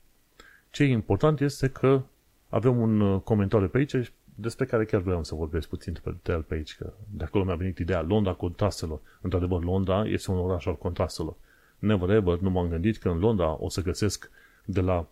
[0.70, 2.02] Ce e important este că
[2.50, 6.42] avem un uh, comentariu pe aici despre care chiar vreau să vorbesc puțin pe el
[6.42, 9.00] pe aici, că de acolo mi-a venit ideea Londra contrastelor.
[9.22, 11.36] Într-adevăr, Londra este un oraș al contrastelor.
[11.80, 14.30] Never ever nu m-am gândit că în Londra o să găsesc
[14.66, 15.08] de la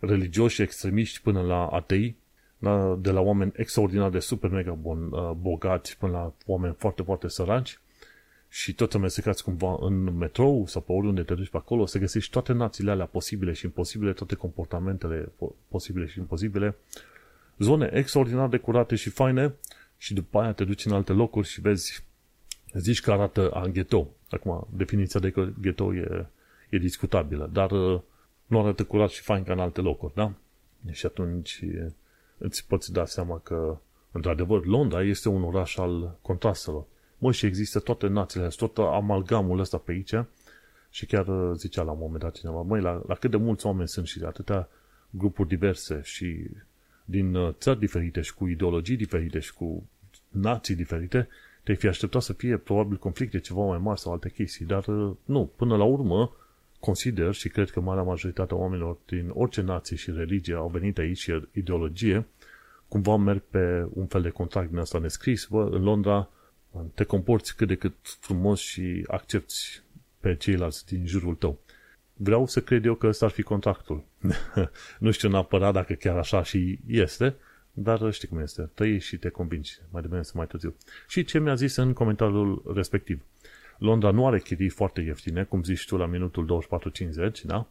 [0.00, 2.16] religioși extremiști până la atei,
[2.98, 7.28] de la oameni extraordinar de super mega bon, uh, bogați până la oameni foarte, foarte
[7.28, 7.80] săraci
[8.48, 11.98] și toți amestecați cumva în metrou sau pe oriunde te duci pe acolo, o să
[11.98, 15.32] găsești toate națiile alea posibile și imposibile, toate comportamentele
[15.68, 16.76] posibile și imposibile,
[17.62, 19.54] zone extraordinar de curate și faine
[19.96, 22.04] și după aia te duci în alte locuri și vezi,
[22.72, 24.08] zici că arată a ghetto.
[24.30, 26.26] Acum, definiția de ghetto e,
[26.68, 28.00] e discutabilă, dar uh,
[28.46, 30.32] nu arată curat și fain ca în alte locuri, da?
[30.90, 31.64] Și atunci
[32.38, 33.78] îți poți da seama că,
[34.12, 36.84] într-adevăr, Londra este un oraș al contrastelor.
[37.18, 40.14] Mă, și există toate națiile, tot amalgamul ăsta pe aici
[40.90, 43.66] și chiar uh, zicea la un moment dat cineva, măi, la, la cât de mulți
[43.66, 44.68] oameni sunt și de atâtea
[45.10, 46.46] grupuri diverse și
[47.12, 49.88] din uh, țări diferite și cu ideologii diferite și cu
[50.28, 51.28] nații diferite,
[51.62, 55.16] te-ai fi așteptat să fie probabil conflicte ceva mai mari sau alte chestii, dar uh,
[55.24, 56.36] nu, până la urmă
[56.80, 61.18] consider și cred că marea majoritatea oamenilor din orice nație și religie au venit aici
[61.18, 62.26] și ideologie,
[62.88, 66.28] cumva merg pe un fel de contract din asta nescris, bă, în Londra
[66.94, 69.54] te comporți cât de cât frumos și accepti
[70.20, 71.58] pe ceilalți din jurul tău.
[72.14, 74.04] Vreau să cred eu că ăsta ar fi contractul.
[74.98, 77.34] nu știu neapărat dacă chiar așa și este,
[77.72, 78.70] dar știi cum este.
[78.74, 80.74] Tăi și te convingi, mai devreme să mai târziu.
[81.08, 83.22] Și ce mi-a zis în comentariul respectiv.
[83.78, 86.66] Londra nu are chirii foarte ieftine, cum zici tu la minutul
[87.30, 87.66] 24.50, da?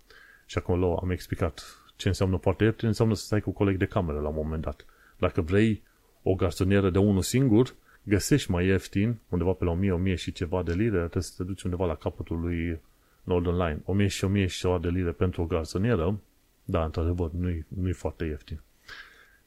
[0.45, 4.19] Și acolo am explicat ce înseamnă foarte ieftin, înseamnă să stai cu coleg de cameră
[4.19, 4.85] la un moment dat.
[5.17, 5.83] Dacă vrei
[6.23, 10.63] o garsonieră de unul singur, găsești mai ieftin, undeva pe la 1000, 1000 și ceva
[10.63, 12.79] de lire, trebuie să te duci undeva la capătul lui
[13.23, 13.81] Northern Line.
[13.85, 16.19] 1000 și 1000 și ceva de lire pentru o garsonieră,
[16.63, 18.61] da, într-adevăr, nu-i, nu-i foarte ieftin.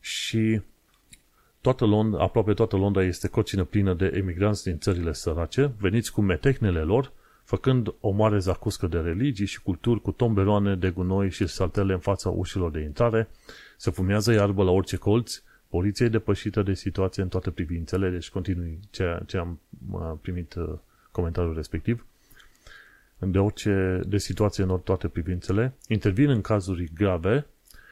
[0.00, 0.60] Și
[1.60, 6.20] toată Londra, aproape toată Londra este cocină plină de emigranți din țările sărace, veniți cu
[6.20, 7.12] metehnele lor,
[7.44, 11.98] făcând o mare zacuscă de religii și culturi cu tomberoane de gunoi și saltele în
[11.98, 13.28] fața ușilor de intrare,
[13.76, 18.30] se fumează iarbă la orice colț, poliția e depășită de situație în toate privințele, deci
[18.30, 19.58] continui ce, ce am
[20.20, 20.74] primit uh,
[21.10, 22.06] comentariul respectiv,
[23.30, 27.46] de orice de situație în toate privințele, intervin în cazuri grave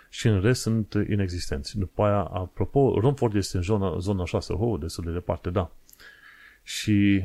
[0.09, 1.79] și în rest sunt inexistenți.
[1.79, 5.71] După aia, apropo, Romford este în zona, zona 6, oh, destul de departe, da.
[6.62, 7.25] Și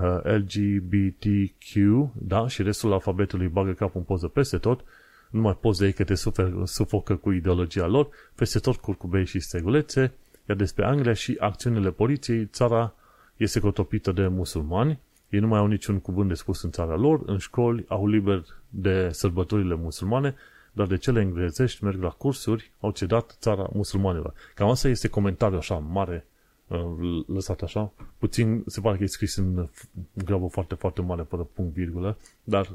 [0.00, 1.74] uh, LGBTQ,
[2.12, 4.84] da, și restul alfabetului bagă capul în poză peste tot,
[5.30, 9.26] nu mai poți de ei că te sufer, sufocă cu ideologia lor, peste tot curcubei
[9.26, 10.12] și stegulețe,
[10.48, 12.94] iar despre Anglia și acțiunile poliției, țara
[13.36, 14.98] este cotopită de musulmani,
[15.30, 18.44] ei nu mai au niciun cuvânt de spus în țara lor, în școli au liber
[18.68, 20.34] de sărbătorile musulmane,
[20.72, 24.34] dar de cele englezești merg la cursuri, au cedat țara musulmanilor.
[24.54, 26.26] Cam asta este comentariul așa mare,
[26.66, 29.68] uh, lăsat așa, puțin, se pare că e scris în
[30.12, 32.70] grabă foarte, foarte mare, fără punct, virgulă, dar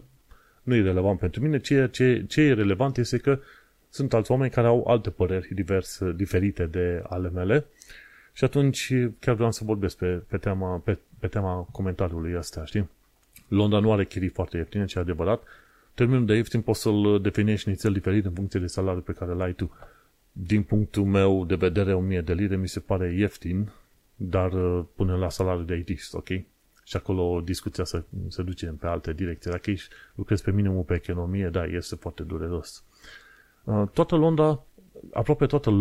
[0.64, 1.60] nu e relevant pentru mine.
[1.60, 3.40] Ce, ce, ce e relevant este că
[3.90, 7.66] sunt alți oameni care au alte păreri diverse, diferite de ale mele
[8.36, 12.90] și atunci chiar vreau să vorbesc pe, pe, tema, pe, pe tema comentariului ăsta, știi?
[13.48, 15.44] Londra nu are chirii foarte ieftine, ce adevărat,
[15.94, 19.54] termenul de ieftin poți să-l definești nițel diferit în funcție de salariul pe care l-ai
[19.54, 19.72] tu.
[20.32, 23.72] Din punctul meu de vedere, 1000 de lire mi se pare ieftin,
[24.16, 26.28] dar uh, până la salariul de IT, ok?
[26.84, 29.52] Și acolo discuția se, se duce pe alte direcții.
[29.52, 32.84] Dacă ești, lucrezi pe minimul pe economie, da, este foarte dureros.
[33.64, 34.64] Uh, toată Londra,
[35.14, 35.72] aproape toată,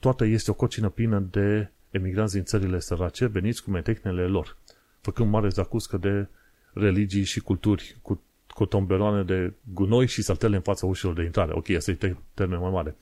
[0.00, 4.56] toată este o cocină plină de emigranți din țările sărace veniți cu metecnele lor,
[5.04, 6.28] făcând mare zacuscă de
[6.72, 8.22] religii și culturi, cu
[8.54, 11.52] cu tomberoane de gunoi și saltele în fața ușilor de intrare.
[11.54, 12.96] Ok, asta e termen mai mare.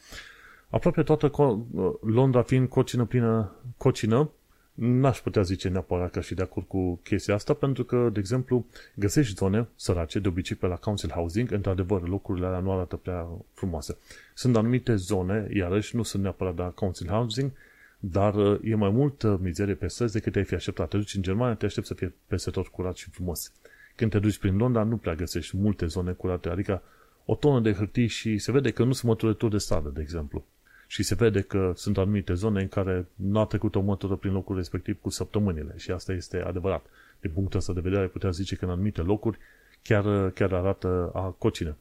[0.69, 1.31] Aproape toată
[2.01, 4.31] Londra fiind cocină plină, cocină,
[4.75, 8.67] n-aș putea zice neapărat că și de acord cu chestia asta, pentru că, de exemplu,
[8.95, 13.27] găsești zone sărace, de obicei pe la council housing, într-adevăr, locurile alea nu arată prea
[13.55, 13.97] frumoase.
[14.35, 17.51] Sunt anumite zone, iarăși, nu sunt neapărat de la council housing,
[18.05, 20.89] dar uh, e mai multă mizerie pe străzi decât te-ai fi așteptat.
[20.89, 23.53] Te duci în Germania, te aștept să fie peste tot curat și frumos.
[23.97, 26.83] Când te duci prin Londra, nu prea găsești multe zone curate, adică
[27.25, 30.45] o tonă de hârtii și se vede că nu sunt măturături de stradă, de exemplu.
[30.87, 34.33] Și se vede că sunt anumite zone în care nu a trecut o mătură prin
[34.33, 36.87] locul respectiv cu săptămânile și asta este adevărat.
[37.21, 39.39] Din punctul ăsta de vedere, putea zice că în anumite locuri
[39.83, 41.77] chiar, chiar arată a cocină.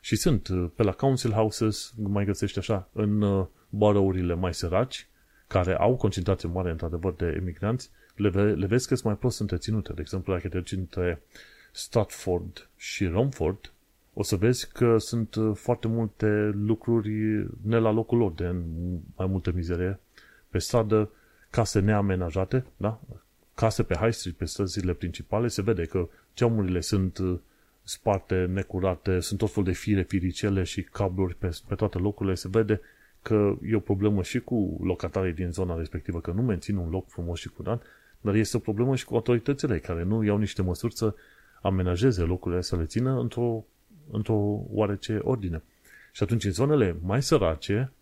[0.00, 5.06] Și sunt uh, pe la council houses, mai găsești așa, în uh, boroughrile mai săraci,
[5.46, 9.40] care au concentrație mare, într-adevăr, de emigranți, le, ve- le vezi că sunt mai prost
[9.40, 9.92] întreținute.
[9.92, 11.22] De exemplu, dacă te duci între
[11.72, 13.72] Stratford și Romford,
[14.14, 18.54] o să vezi că sunt uh, foarte multe lucruri ne la locul lor, de
[19.16, 19.98] mai multă mizerie.
[20.48, 21.10] Pe stradă,
[21.50, 23.00] case neamenajate, da?
[23.54, 27.18] case pe high street, pe străzile principale, se vede că geamurile sunt
[27.82, 32.48] sparte, necurate, sunt tot fel de fire, firicele și cabluri pe, pe toate locurile, se
[32.48, 32.80] vede
[33.26, 37.08] că e o problemă și cu locatarii din zona respectivă, că nu mențin un loc
[37.08, 37.82] frumos și curat,
[38.20, 41.14] dar este o problemă și cu autoritățile care nu iau niște măsuri să
[41.62, 43.64] amenajeze locurile, să le țină într-o,
[44.10, 45.62] într-o oarece ordine.
[46.12, 47.92] Și atunci, în zonele mai sărace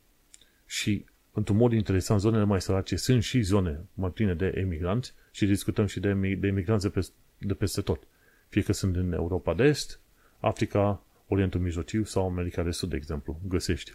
[0.66, 5.46] și, într-un mod interesant, zonele mai sărace sunt și zone mai pline de emigranți și
[5.46, 7.06] discutăm și de, de emigranți de, pe,
[7.38, 8.02] de peste tot.
[8.48, 10.00] Fie că sunt în Europa de Est,
[10.40, 13.92] Africa, Orientul Mijlociu sau America de Sud, de exemplu, găsești.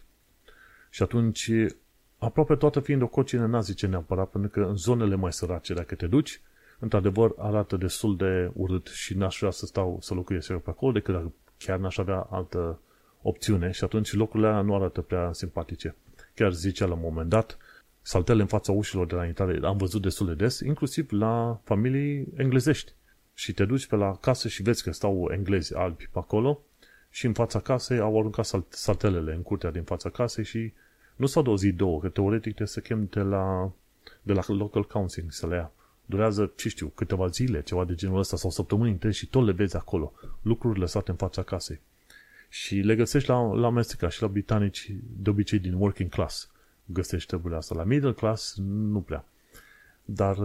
[0.89, 1.51] Și atunci,
[2.17, 5.95] aproape toată fiind o cocină, n zice neapărat, pentru că în zonele mai sărace, dacă
[5.95, 6.41] te duci,
[6.79, 10.91] într-adevăr arată destul de urât și n-aș vrea să stau să locuiesc eu pe acolo
[10.91, 12.79] decât dacă chiar n-aș avea altă
[13.21, 15.95] opțiune și atunci locurile alea nu arată prea simpatice.
[16.33, 17.57] Chiar zicea la un moment dat,
[18.01, 22.27] saltele în fața ușilor de la intrare am văzut destul de des, inclusiv la familii
[22.37, 22.93] englezești.
[23.33, 26.61] Și te duci pe la casă și vezi că stau englezi albi pe acolo
[27.09, 30.73] și în fața casei au aruncat saltelele în curtea din fața casei și
[31.15, 33.71] nu s-au de o zi, două, că teoretic trebuie să chem de la,
[34.21, 35.71] de la local council să le ia.
[36.05, 39.51] Durează, ce știu, câteva zile, ceva de genul ăsta sau săptămâni întregi și tot le
[39.51, 40.13] vezi acolo.
[40.41, 41.79] Lucruri lăsate în fața casei.
[42.49, 46.51] Și le găsești la, la America și la britanici de obicei din working class.
[46.85, 47.77] Găsești treburile astea.
[47.77, 49.25] La middle class nu prea.
[50.05, 50.35] Dar,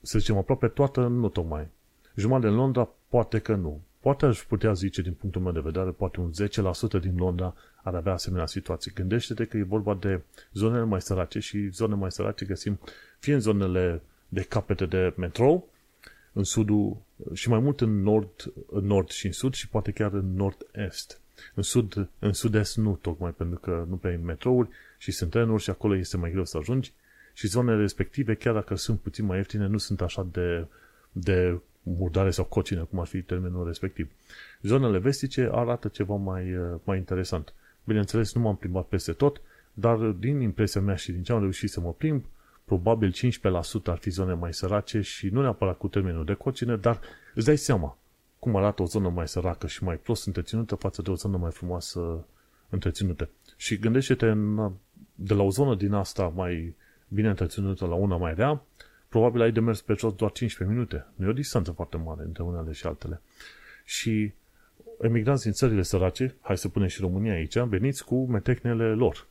[0.00, 1.66] să zicem, aproape toată, nu tocmai.
[2.14, 3.80] Jumătate în Londra, poate că nu.
[4.00, 6.30] Poate aș putea zice, din punctul meu de vedere, poate un
[6.98, 8.92] 10% din Londra ar avea asemenea situații.
[8.94, 10.20] Gândește-te că e vorba de
[10.52, 12.78] zonele mai sărace și zone mai sărace găsim
[13.18, 15.68] fie în zonele de capete de metrou,
[16.32, 16.96] în sudul
[17.32, 21.20] și mai mult în nord, în nord și în sud și poate chiar în nord-est.
[21.54, 25.62] În, sud, în sud-est nu tocmai pentru că nu prea ai metrouri și sunt trenuri
[25.62, 26.92] și acolo este mai greu să ajungi
[27.32, 30.66] și zonele respective, chiar dacă sunt puțin mai ieftine, nu sunt așa de,
[31.12, 31.60] de
[31.98, 34.10] murdare sau cocină, cum ar fi termenul respectiv.
[34.62, 37.54] Zonele vestice arată ceva mai, uh, mai interesant.
[37.84, 39.40] Bineînțeles, nu m-am plimbat peste tot,
[39.72, 42.24] dar din impresia mea și din ce am reușit să mă plimb,
[42.64, 47.00] probabil 15% ar fi zone mai sărace și nu neapărat cu termenul de cocină, dar
[47.34, 47.98] îți dai seama
[48.38, 51.50] cum arată o zonă mai săracă și mai prost întreținută față de o zonă mai
[51.50, 52.26] frumoasă
[52.68, 53.28] întreținută.
[53.56, 54.72] Și gândește-te în,
[55.14, 56.74] de la o zonă din asta mai
[57.08, 58.62] bine întreținută la una mai rea,
[59.08, 61.06] probabil ai de mers pe jos doar 15 minute.
[61.14, 63.20] Nu e o distanță foarte mare între unele și altele.
[63.84, 64.32] Și
[65.00, 69.26] emigranți din țările sărace, hai să punem și România aici, veniți cu metecnele lor.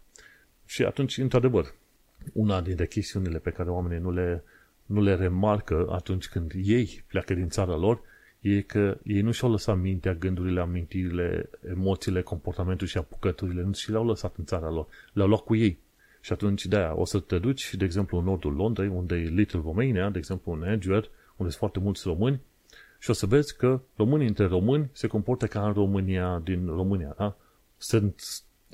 [0.66, 1.74] Și atunci, într-adevăr,
[2.34, 4.44] una dintre chestiunile pe care oamenii nu le,
[4.86, 8.02] nu le remarcă atunci când ei pleacă din țara lor,
[8.40, 13.92] e că ei nu și-au lăsat mintea, gândurile, amintirile, emoțiile, comportamentul și apucăturile, nu și
[13.92, 14.88] le-au lăsat în țara lor.
[15.14, 15.80] Le-au luat cu ei.
[16.28, 19.62] Și atunci, de-aia, o să te duci, de exemplu, în nordul Londrei, unde e Little
[19.64, 22.42] Romania, de exemplu, în Edgeware, unde sunt foarte mulți români,
[23.00, 27.16] și o să vezi că românii între români se comportă ca în România din România,
[27.18, 27.36] da?
[27.78, 28.14] Se,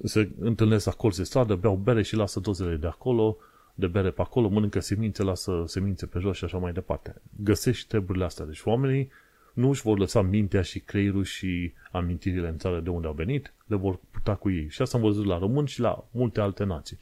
[0.04, 3.38] se întâlnesc acolo de stradă, beau bere și lasă dozele de acolo,
[3.76, 7.16] de bere pe acolo, mănâncă semințe, lasă semințe pe jos și așa mai departe.
[7.44, 8.46] Găsești treburile astea.
[8.46, 9.10] Deci oamenii
[9.54, 13.54] nu își vor lăsa mintea și creierul și amintirile în țară de unde au venit,
[13.66, 14.70] le vor putea cu ei.
[14.70, 16.98] Și asta am văzut la români și la multe alte nații.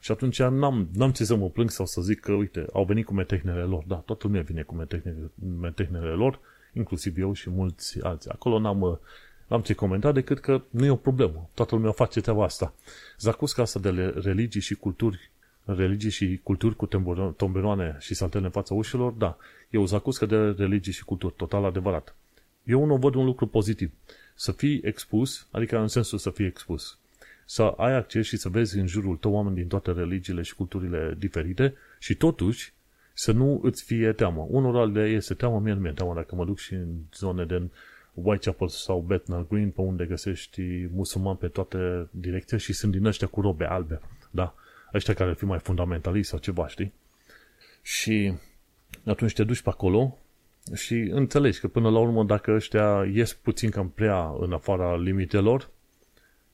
[0.00, 3.04] Și atunci n-am, n-am ce să mă plâng sau să zic că, uite, au venit
[3.04, 3.84] cu metehnele lor.
[3.86, 5.30] Da, toată lumea vine cu metehnele,
[5.60, 6.40] metehnele lor,
[6.72, 8.30] inclusiv eu și mulți alții.
[8.30, 9.00] Acolo n-am,
[9.46, 11.48] n-am ce comenta decât că nu e o problemă.
[11.54, 12.74] Toată lumea face treaba asta.
[13.18, 13.90] Zacusca asta de
[14.22, 15.30] religii și culturi
[15.74, 16.86] religii și culturi cu
[17.36, 19.36] tomberoane și saltele în fața ușilor, da,
[19.70, 22.14] e o zacuscă de religii și culturi, total adevărat.
[22.64, 23.92] Eu nu văd un lucru pozitiv.
[24.34, 26.98] Să fii expus, adică în sensul să fii expus
[27.50, 31.14] să ai acces și să vezi în jurul tău oameni din toate religiile și culturile
[31.18, 32.72] diferite și totuși
[33.14, 34.46] să nu îți fie teamă.
[34.50, 37.62] Unul de este teamă, mie nu mi-e teamă dacă mă duc și în zone de
[38.12, 43.26] Whitechapel sau Bethnal Green, pe unde găsești musulmani pe toate direcții și sunt din ăștia
[43.26, 44.54] cu robe albe, da?
[44.94, 46.92] Ăștia care ar fi mai fundamentaliști sau ceva, știi?
[47.82, 48.32] Și
[49.04, 50.18] atunci te duci pe acolo
[50.74, 55.70] și înțelegi că până la urmă dacă ăștia ies puțin cam prea în afara limitelor,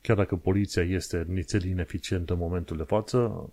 [0.07, 3.51] chiar dacă poliția este nițel ineficientă în momentul de față,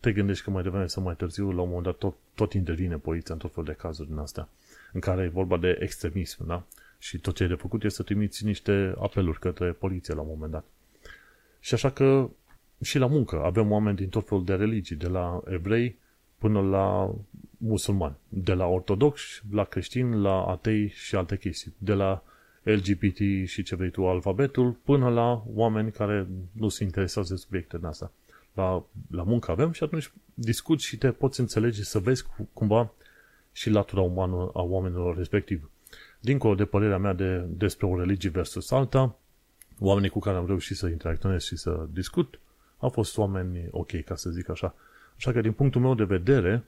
[0.00, 2.96] te gândești că mai devreme sau mai târziu, la un moment dat, tot, tot intervine
[2.96, 4.48] poliția în tot felul de cazuri din astea,
[4.92, 6.62] în care e vorba de extremism, da?
[6.98, 10.28] Și tot ce ai de făcut este să trimiți niște apeluri către poliție la un
[10.30, 10.64] moment dat.
[11.60, 12.30] Și așa că
[12.82, 15.96] și la muncă avem oameni din tot felul de religii, de la evrei
[16.38, 17.14] până la
[17.56, 22.22] musulmani, de la ortodoxi, la creștini, la atei și alte chestii, de la
[22.62, 27.76] LGBT și ce vrei tu, alfabetul, până la oameni care nu se interesează de subiecte
[27.76, 28.12] în asta.
[28.52, 32.92] La, la muncă avem și atunci discuți și te poți înțelege să vezi cumva
[33.52, 35.70] și latura umană a oamenilor respectiv.
[36.20, 39.18] Dincolo de părerea mea de, despre o religie versus alta,
[39.78, 42.38] oamenii cu care am reușit să interacționez și să discut
[42.78, 44.74] au fost oameni ok, ca să zic așa.
[45.16, 46.64] Așa că din punctul meu de vedere,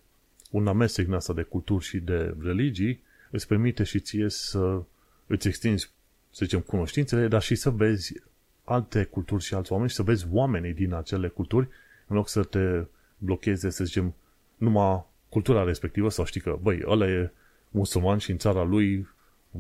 [0.51, 4.83] un amestec din asta de culturi și de religii îți permite și ție să
[5.31, 5.91] îți extinzi,
[6.31, 8.13] să zicem, cunoștințele, dar și să vezi
[8.65, 11.69] alte culturi și alți oameni și să vezi oamenii din acele culturi,
[12.07, 12.85] în loc să te
[13.19, 14.15] blocheze, să zicem,
[14.57, 17.31] numai cultura respectivă sau știi că, băi, ăla e
[17.71, 19.09] musulman și în țara lui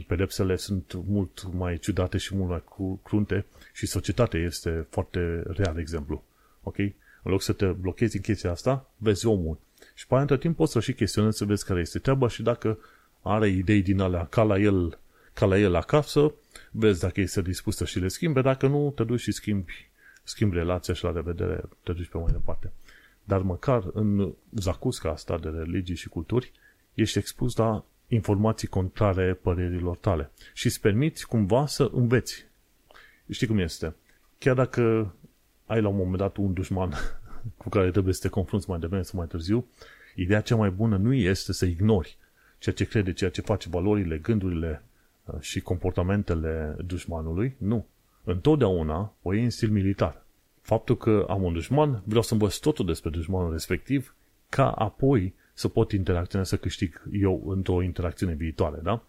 [0.06, 2.62] pedepsele sunt mult mai ciudate și mult mai
[3.02, 6.24] crunte și societatea este foarte real exemplu.
[6.62, 6.78] Ok?
[7.22, 9.59] În loc să te blochezi în chestia asta, vezi omul.
[9.94, 12.42] Și pe aia, între timp, poți să și chestionezi să vezi care este treaba și
[12.42, 12.78] dacă
[13.22, 14.98] are idei din alea ca la el,
[15.40, 16.35] ca la el acasă,
[16.70, 19.90] vezi dacă este dispus să și le schimbe, dacă nu, te duci și schimbi,
[20.22, 22.72] schimbi relația și la revedere, te duci pe mai departe.
[23.24, 26.53] Dar măcar în zacusca asta de religii și culturi,
[26.94, 32.46] ești expus la informații contrare părerilor tale și îți permiți cumva să înveți.
[33.31, 33.94] Știi cum este?
[34.38, 35.14] Chiar dacă
[35.66, 36.92] ai la un moment dat un dușman
[37.62, 39.66] cu care trebuie să te confrunți mai devreme sau mai târziu,
[40.14, 42.16] ideea cea mai bună nu este să ignori
[42.59, 44.88] ceea ce crede, ceea ce face valorile, gândurile uh,
[45.40, 47.54] și comportamentele dușmanului.
[47.58, 47.86] Nu.
[48.24, 50.22] Întotdeauna o iei în stil militar.
[50.60, 54.14] Faptul că am un dușman, vreau să învăț totul despre dușmanul respectiv,
[54.48, 59.02] ca apoi să pot interacționa, să câștig eu într-o interacțiune viitoare, da?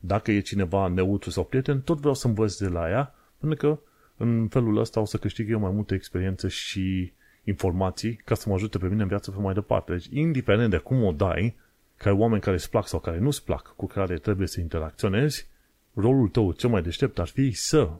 [0.00, 3.78] Dacă e cineva neutru sau prieten, tot vreau să învăț de la ea, pentru că
[4.16, 7.12] în felul ăsta o să câștig eu mai multe experiențe și
[7.44, 9.92] informații ca să mă ajute pe mine în viață pe mai departe.
[9.92, 11.56] Deci, indiferent de cum o dai,
[11.96, 15.48] că ai oameni care îți plac sau care nu-ți plac, cu care trebuie să interacționezi,
[15.94, 17.90] rolul tău cel mai deștept ar fi să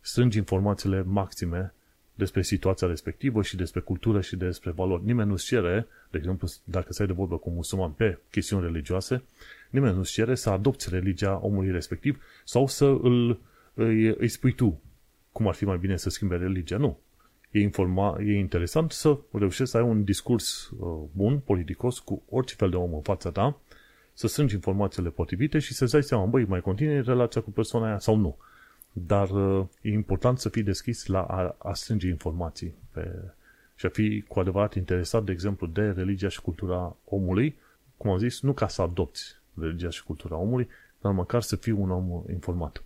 [0.00, 1.74] strângi informațiile maxime
[2.14, 5.04] despre situația respectivă și despre cultură și despre valori.
[5.04, 9.22] Nimeni nu-ți cere, de exemplu, dacă stai de vorbă cu un musulman pe chestiuni religioase,
[9.70, 13.40] nimeni nu-ți cere să adopți religia omului respectiv sau să îl,
[13.74, 14.80] îi, îi spui tu
[15.32, 16.76] cum ar fi mai bine să schimbe religia.
[16.76, 16.98] Nu.
[17.50, 22.54] E, informa, e interesant să reușești să ai un discurs uh, bun, politicos, cu orice
[22.54, 23.60] fel de om în fața ta,
[24.14, 27.98] să strângi informațiile potrivite și să-ți dai seama, băi, mai continui relația cu persoana aia
[27.98, 28.36] sau nu.
[28.92, 33.10] Dar uh, e important să fii deschis la a, a strânge informații pe,
[33.74, 37.56] și a fi cu adevărat interesat, de exemplu, de religia și cultura omului,
[37.96, 40.68] cum am zis, nu ca să adopți religia și cultura omului,
[41.00, 42.82] dar măcar să fii un om informat.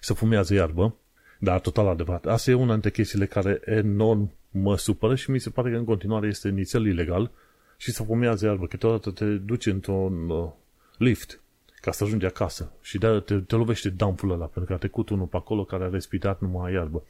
[0.00, 0.94] Să fumează iarbă,
[1.38, 2.26] dar total adevărat.
[2.26, 5.84] Asta e una dintre chestiile care enorm mă supără și mi se pare că în
[5.84, 7.30] continuare este nițel ilegal
[7.80, 8.66] și să fumează iarbă.
[8.66, 10.50] Câteodată te duci într-un uh,
[10.98, 11.40] lift
[11.80, 15.08] ca să ajungi acasă și de te, te lovește dampul ăla, pentru că a trecut
[15.08, 17.02] unul pe acolo care a respirat numai iarbă.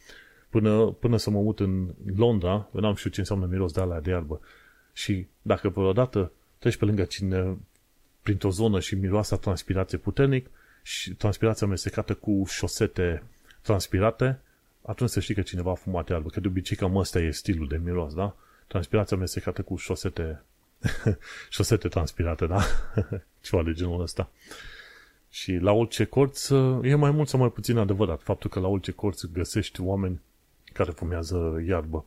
[0.48, 4.10] Până, până să mă mut în Londra, n-am știut ce înseamnă miros de alea de
[4.10, 4.40] iarbă.
[4.92, 7.56] Și dacă vreodată treci pe lângă cine
[8.22, 10.50] printr-o zonă și miroasa transpirație puternic
[10.82, 13.22] și transpirația amestecată cu șosete
[13.62, 14.40] transpirate,
[14.82, 16.28] atunci să știi că cineva a fumat iarbă.
[16.28, 18.36] Că de obicei cam ăsta e stilul de miros, da?
[18.66, 20.42] Transpirația amestecată cu șosete
[21.50, 22.60] șosete transpirate, da?
[23.40, 24.30] Ceva de genul ăsta.
[25.30, 26.48] Și la orice corț
[26.82, 30.20] e mai mult sau mai puțin adevărat faptul că la orice corț găsești oameni
[30.72, 32.04] care fumează iarbă.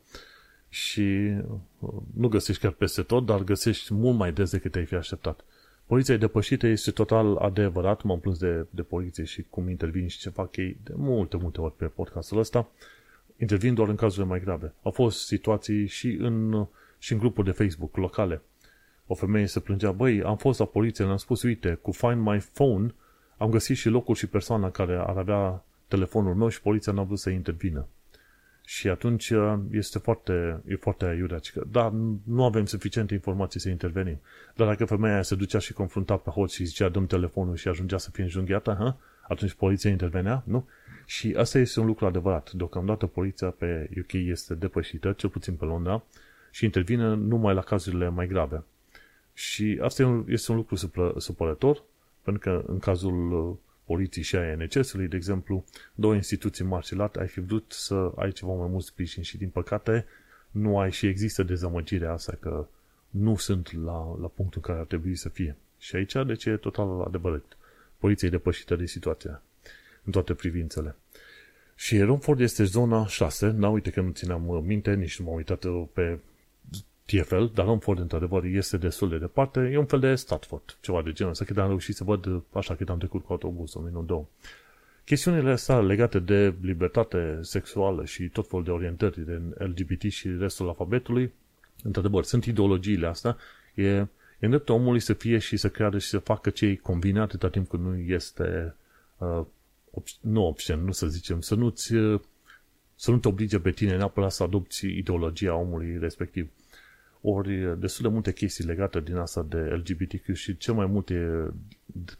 [0.69, 1.33] Și
[1.79, 5.43] uh, nu găsești chiar peste tot, dar găsești mult mai des decât te-ai fi așteptat.
[5.85, 10.19] Poliția e depășită, este total adevărat, m-am plâns de, de poliție și cum intervin și
[10.19, 12.69] ce fac ei de multe, multe ori pe podcastul ăsta,
[13.37, 14.73] intervin doar în cazurile mai grave.
[14.81, 16.65] Au fost situații și în,
[16.99, 18.41] și în grupuri de Facebook locale.
[19.07, 22.39] O femeie se plângea, băi, am fost la poliție, le-am spus, uite, cu Find My
[22.53, 22.93] Phone
[23.37, 27.19] am găsit și locul și persoana care ar avea telefonul meu și poliția n-a vrut
[27.19, 27.87] să intervină.
[28.65, 31.39] Și atunci uh, este foarte, e foarte aiurea.
[31.71, 31.91] Dar
[32.23, 34.19] nu avem suficiente informații să intervenim.
[34.55, 37.97] Dar dacă femeia se ducea și confrunta pe hoț și zicea dăm telefonul și ajungea
[37.97, 38.97] să fie înjunghiată, ha?
[39.27, 40.67] atunci poliția intervenea, nu?
[41.05, 42.51] Și asta este un lucru adevărat.
[42.51, 46.03] Deocamdată poliția pe UK este depășită, cel puțin pe Londra,
[46.51, 48.63] și intervine numai la cazurile mai grave.
[49.33, 50.75] Și asta este un lucru
[51.17, 51.83] supărător,
[52.21, 53.55] pentru că în cazul uh,
[53.85, 55.65] poliției și a NCS-ului, de exemplu,
[55.95, 60.05] două instituții marcelate, ai fi vrut să ai ceva mai mult sprijin și din păcate
[60.51, 62.67] nu ai și există dezamăgirea asta că
[63.09, 65.55] nu sunt la, la punctul în care ar trebui să fie.
[65.77, 67.57] Și aici, deci, e total adevărat.
[67.97, 69.41] Poliția e depășită de situația.
[70.03, 70.95] în toate privințele.
[71.75, 75.35] Și Romford este zona 6, na uite că nu țineam uh, minte, nici nu m-am
[75.35, 76.19] uitat uh, pe
[77.05, 81.11] TFL, dar Romford într-adevăr este destul de departe, e un fel de Statford, ceva de
[81.11, 83.79] genul ăsta, că am reușit să văd uh, așa că am trecut cu autobuz, o
[83.79, 84.25] minut, două.
[85.05, 90.67] Chestiunile astea legate de libertate sexuală și tot felul de orientări de LGBT și restul
[90.67, 91.33] alfabetului,
[91.83, 93.37] într-adevăr, sunt ideologiile astea,
[93.75, 94.07] e, e
[94.39, 97.49] în dreptul omului să fie și să creadă și să facă ce îi convine atâta
[97.49, 98.75] timp cât nu este
[99.17, 99.45] uh,
[100.21, 101.87] nu obscen, nu să zicem, să nu-ți,
[102.95, 106.49] să nu te oblige pe tine neapărat să adopți ideologia omului respectiv.
[107.25, 111.47] Ori destul de multe chestii legate din asta de LGBTQ și cel mai multe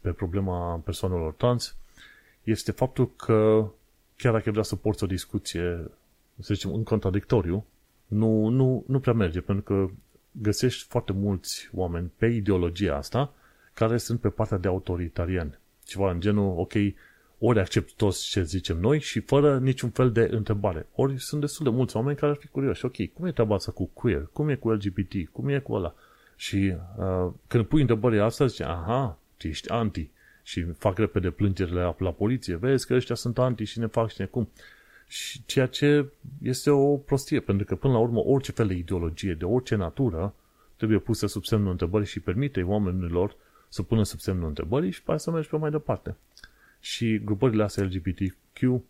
[0.00, 1.76] pe problema persoanelor trans
[2.42, 3.68] este faptul că
[4.16, 5.90] chiar dacă vrea să porți o discuție,
[6.40, 7.64] să zicem, în contradictoriu,
[8.06, 9.90] nu, nu, nu prea merge, pentru că
[10.32, 13.32] găsești foarte mulți oameni pe ideologia asta
[13.74, 15.58] care sunt pe partea de autoritarian.
[15.84, 16.72] Ceva în genul, ok,
[17.46, 20.86] ori accept toți ce zicem noi și fără niciun fel de întrebare.
[20.94, 22.84] Ori sunt destul de mulți oameni care ar fi curioși.
[22.84, 24.28] Ok, cum e treaba asta cu queer?
[24.32, 25.28] Cum e cu LGBT?
[25.32, 25.94] Cum e cu ăla?
[26.36, 30.08] Și uh, când pui întrebările astea, zice, aha, tu ești anti.
[30.42, 32.56] Și fac repede plângerile la, la poliție.
[32.56, 34.48] Vezi că ăștia sunt anti și ne fac și ne cum.
[35.06, 36.06] Și ceea ce
[36.42, 40.34] este o prostie, pentru că până la urmă orice fel de ideologie, de orice natură,
[40.76, 43.36] trebuie pusă sub semnul întrebării și permite oamenilor
[43.68, 46.16] să pună sub semnul întrebării și pe să mergi pe mai departe
[46.84, 48.82] și grupările astea LGBTQ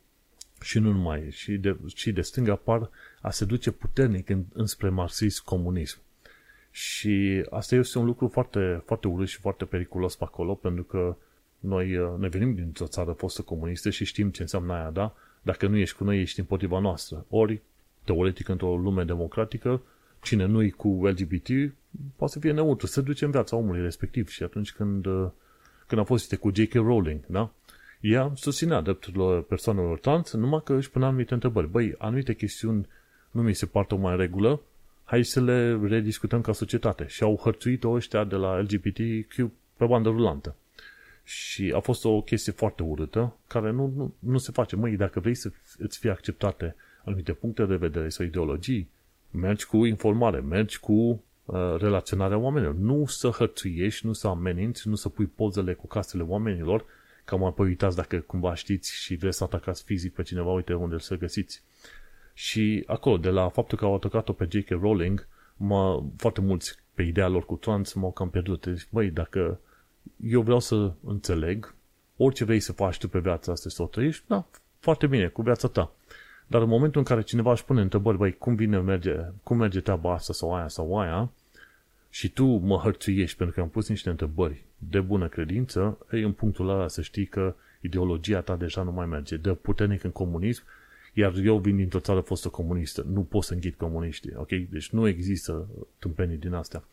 [0.60, 2.90] și nu numai, și de, și de stânga par
[3.20, 5.98] a se duce puternic în, înspre marxism-comunism.
[6.70, 11.16] Și asta este un lucru foarte, foarte urât și foarte periculos pe acolo, pentru că
[11.58, 15.14] noi, uh, noi venim dintr-o țară fostă comunistă și știm ce înseamnă aia, da?
[15.42, 17.26] Dacă nu ești cu noi, ești împotriva noastră.
[17.28, 17.60] Ori,
[18.04, 19.82] teoretic, într-o lume democratică,
[20.22, 21.48] cine nu e cu LGBT
[22.16, 24.28] poate să fie neutru, să duce în viața omului respectiv.
[24.28, 25.30] Și atunci când, uh,
[25.86, 26.72] când a fost cu J.K.
[26.72, 27.50] Rowling, da?
[28.06, 31.68] Ea susținea drepturile persoanelor trans, numai că își punea anumite întrebări.
[31.68, 32.86] Băi, anumite chestiuni
[33.30, 34.60] nu mi se par mai în regulă,
[35.04, 37.06] hai să le rediscutăm ca societate.
[37.06, 40.56] Și au hărțuit-o ăștia de la LGBTQ pe bandă rulantă.
[41.24, 44.76] Și a fost o chestie foarte urâtă, care nu, nu, nu se face.
[44.76, 48.88] Măi, dacă vrei să îți fie acceptate anumite puncte de vedere sau ideologii,
[49.30, 50.92] mergi cu informare, mergi cu
[51.44, 52.74] uh, relaționarea oamenilor.
[52.74, 56.84] Nu să hărțuiești, nu să ameninți, nu să pui pozele cu casele oamenilor,
[57.24, 60.98] Cam apoi uitați dacă cumva știți și vreți să atacați fizic pe cineva, uite unde
[60.98, 61.62] să găsiți.
[62.34, 64.68] Și acolo, de la faptul că au atacat-o pe J.K.
[64.68, 68.66] Rowling, mă, foarte mulți pe ideea lor cu trans m-au cam pierdut.
[68.66, 69.60] Deci, băi, dacă
[70.24, 71.74] eu vreau să înțeleg,
[72.16, 74.46] orice vrei să faci tu pe viața asta să o trăiești, da,
[74.78, 75.92] foarte bine, cu viața ta.
[76.46, 79.80] Dar în momentul în care cineva își pune întrebări, băi, cum vine merge, cum merge
[79.80, 81.30] treaba asta sau aia sau aia,
[82.10, 86.32] și tu mă hărțuiești pentru că am pus niște întrebări de bună credință, ei, în
[86.32, 89.36] punctul ăla să știi că ideologia ta deja nu mai merge.
[89.36, 90.62] De puternic în comunism,
[91.12, 93.06] iar eu vin dintr-o țară fostă comunistă.
[93.12, 94.48] Nu pot să înghit comuniștii, ok?
[94.48, 95.68] Deci nu există
[95.98, 96.84] tâmpenii din astea.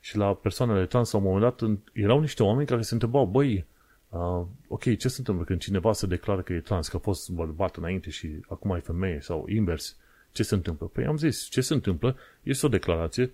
[0.00, 3.64] Și la persoanele trans, la un moment dat, erau niște oameni care se întrebau, băi,
[4.08, 7.30] uh, ok, ce se întâmplă când cineva se declară că e trans, că a fost
[7.30, 9.96] bărbat înainte și acum e femeie sau invers?
[10.32, 10.86] Ce se întâmplă?
[10.86, 12.16] Păi am zis, ce se întâmplă?
[12.42, 13.32] Este o declarație,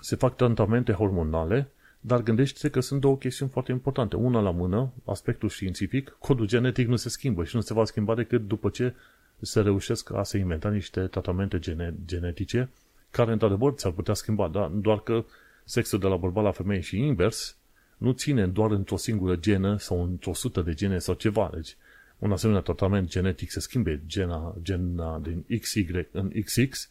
[0.00, 1.70] se fac tratamente hormonale
[2.00, 4.16] dar gândește că sunt două chestiuni foarte importante.
[4.16, 8.14] Una la mână, aspectul științific, codul genetic nu se schimbă și nu se va schimba
[8.14, 8.94] decât după ce
[9.40, 12.68] se reușesc a se inventa niște tratamente gene- genetice
[13.10, 15.24] care, într-adevăr, ți-ar putea schimba, dar doar că
[15.64, 17.56] sexul de la bărbat la femeie și invers
[17.96, 21.50] nu ține doar într-o singură genă sau într-o sută de gene sau ceva.
[21.54, 21.76] Deci,
[22.18, 26.90] un asemenea tratament genetic se schimbe gena, gena din XY în XX,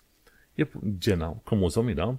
[0.55, 2.17] e gena cromozomii, da?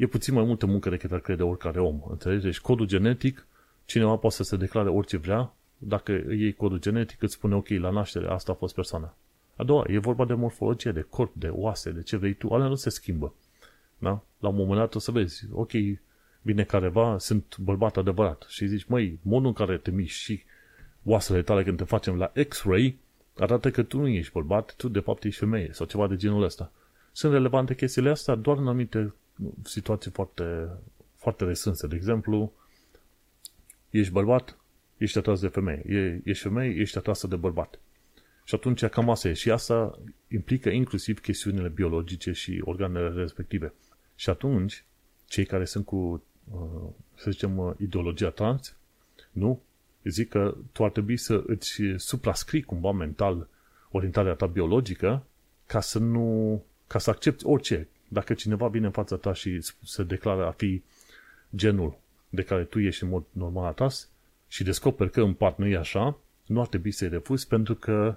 [0.00, 2.02] E puțin mai multă muncă decât ar crede oricare om.
[2.08, 2.44] Înțelegi?
[2.44, 3.46] Deci codul genetic,
[3.84, 7.90] cineva poate să se declare orice vrea, dacă iei codul genetic, îți spune, ok, la
[7.90, 9.14] naștere, asta a fost persoana.
[9.56, 12.66] A doua, e vorba de morfologie, de corp, de oase, de ce vrei tu, alea
[12.66, 13.34] nu se schimbă.
[13.98, 14.22] Da?
[14.38, 15.70] La un moment dat o să vezi, ok,
[16.42, 20.42] vine careva, sunt bărbat adevărat și zici, măi, modul în care te miști și
[21.04, 22.98] oasele tale când te facem la X-ray,
[23.38, 26.42] arată că tu nu ești bărbat, tu de fapt ești femeie sau ceva de genul
[26.42, 26.72] ăsta.
[27.12, 29.14] Sunt relevante chestiile astea doar în anumite
[29.64, 30.68] situații foarte,
[31.14, 31.86] foarte restrânse.
[31.86, 32.52] De exemplu,
[33.90, 34.58] ești bărbat,
[34.96, 35.82] ești atras de femeie.
[35.88, 37.78] E, ești femeie, ești atrasă de bărbat.
[38.44, 39.32] Și atunci cam asta e.
[39.32, 43.72] Și asta implică inclusiv chestiunile biologice și organele respective.
[44.14, 44.84] Și atunci,
[45.28, 46.22] cei care sunt cu,
[46.52, 48.76] uh, să zicem, uh, ideologia trans,
[49.30, 49.62] nu?
[50.04, 53.48] Zic că tu ar trebui să îți suprascrii cumva mental
[53.90, 55.24] orientarea ta biologică
[55.66, 60.02] ca să nu, ca să accepti orice, dacă cineva vine în fața ta și se
[60.02, 60.82] declară a fi
[61.56, 61.98] genul
[62.28, 64.08] de care tu ești în mod normal atras
[64.48, 68.16] și descoperi că în part nu e așa, nu ar trebui să-i refuzi pentru că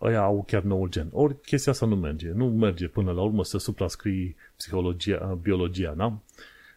[0.00, 1.08] ăia au chiar noul gen.
[1.12, 2.30] Ori chestia asta nu merge.
[2.30, 6.18] Nu merge până la urmă să suprascrii psihologia, biologia, da?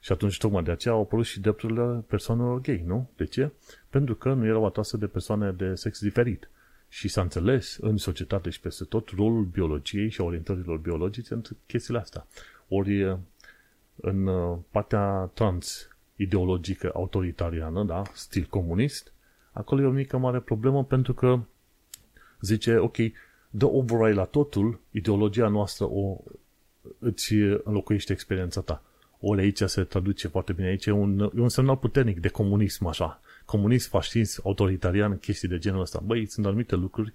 [0.01, 3.09] Și atunci tocmai de aceea au apărut și drepturile persoanelor gay, nu?
[3.15, 3.51] De ce?
[3.89, 6.49] Pentru că nu erau atrase de persoane de sex diferit.
[6.93, 11.41] Și s-a înțeles în societate și peste tot rolul biologiei și a orientărilor biologice în
[11.65, 12.27] chestiile astea.
[12.67, 13.19] Ori
[13.95, 19.13] în uh, partea trans ideologică autoritariană, da, stil comunist,
[19.51, 21.39] acolo e o mică mare problemă pentru că
[22.41, 22.97] zice, ok,
[23.49, 26.17] dă override la totul, ideologia noastră o,
[26.99, 27.33] îți
[27.63, 28.83] înlocuiește experiența ta.
[29.19, 30.67] Ori aici se traduce foarte bine.
[30.67, 33.21] Aici e un, e un semnal puternic de comunism, așa.
[33.53, 35.99] Comunism, fascism, autoritarian, chestii de genul ăsta.
[36.03, 37.13] Băi, sunt anumite lucruri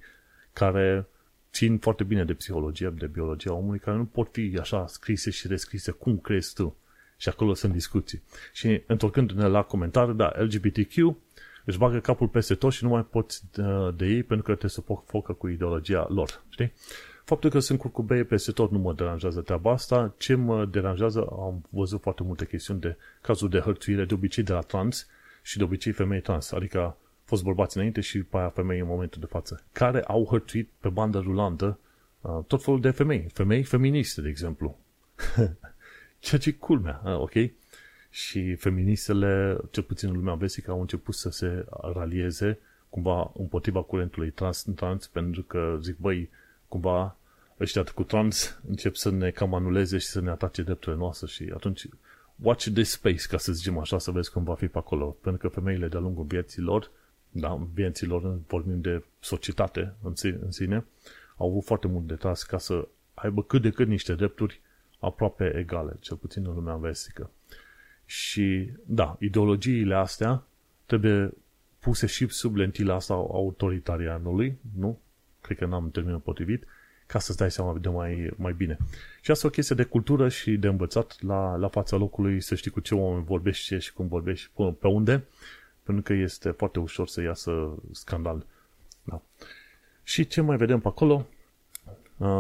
[0.53, 1.07] care
[1.53, 5.47] țin foarte bine de psihologie, de biologia omului, care nu pot fi așa scrise și
[5.47, 6.77] rescrise cum crezi tu.
[7.17, 8.23] Și acolo sunt discuții.
[8.53, 11.17] Și întorcându-ne la comentarii, da, LGBTQ
[11.65, 14.55] își bagă capul peste tot și nu mai poți de, uh, de ei pentru că
[14.55, 16.43] te sufocă cu ideologia lor.
[16.49, 16.73] Știi?
[17.25, 20.15] Faptul că sunt curcubeie peste tot nu mă deranjează treaba asta.
[20.19, 24.53] Ce mă deranjează, am văzut foarte multe chestiuni de cazuri de hărțuire, de obicei de
[24.53, 25.07] la trans
[25.49, 26.51] și de obicei femei trans.
[26.51, 30.71] Adică fost bărbați înainte și pe aia femei în momentul de față, care au hărțuit
[30.81, 31.79] pe bandă rulantă
[32.21, 33.29] uh, tot felul de femei.
[33.33, 34.79] Femei feministe, de exemplu.
[36.19, 37.33] Ceea ce e culmea, uh, ok?
[38.11, 44.31] Și feministele, cel puțin în lumea vestică, au început să se ralieze cumva împotriva curentului
[44.31, 46.31] trans, trans pentru că zic, băi,
[46.69, 47.17] cumva
[47.61, 51.51] ăștia cu trans încep să ne cam anuleze și să ne atace drepturile noastre și
[51.55, 51.89] atunci
[52.43, 55.17] watch this space, ca să zicem așa, să vezi cum va fi pe acolo.
[55.21, 56.91] Pentru că femeile de-a lungul vieților,
[57.31, 60.85] da, vieților, vorbim de societate în sine,
[61.37, 64.61] au avut foarte mult de tras ca să aibă cât de cât niște drepturi
[64.99, 67.31] aproape egale, cel puțin în lumea vestică.
[68.05, 70.43] Și, da, ideologiile astea
[70.87, 71.31] trebuie
[71.79, 74.99] puse și sub lentila asta autoritarianului, nu?
[75.41, 76.65] Cred că n-am terminat potrivit,
[77.09, 78.79] ca să-ți dai seama de mai, mai bine.
[79.21, 82.55] Și asta e o chestie de cultură și de învățat la, la fața locului, să
[82.55, 85.25] știi cu ce oameni vorbești și cum vorbești, pe unde,
[85.83, 88.47] pentru că este foarte ușor să iasă scandal.
[89.03, 89.23] Da.
[90.03, 91.27] Și ce mai vedem pe acolo?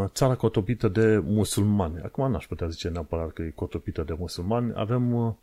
[0.06, 2.00] Țara cotopită de musulmani.
[2.00, 4.72] Acum n-aș putea zice neapărat că e cotopită de musulmani.
[4.74, 5.36] Avem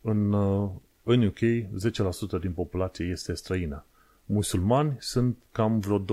[0.00, 0.32] în,
[1.02, 3.84] în UK 10% din populație este străină.
[4.32, 6.04] Musulmani sunt cam vreo 2%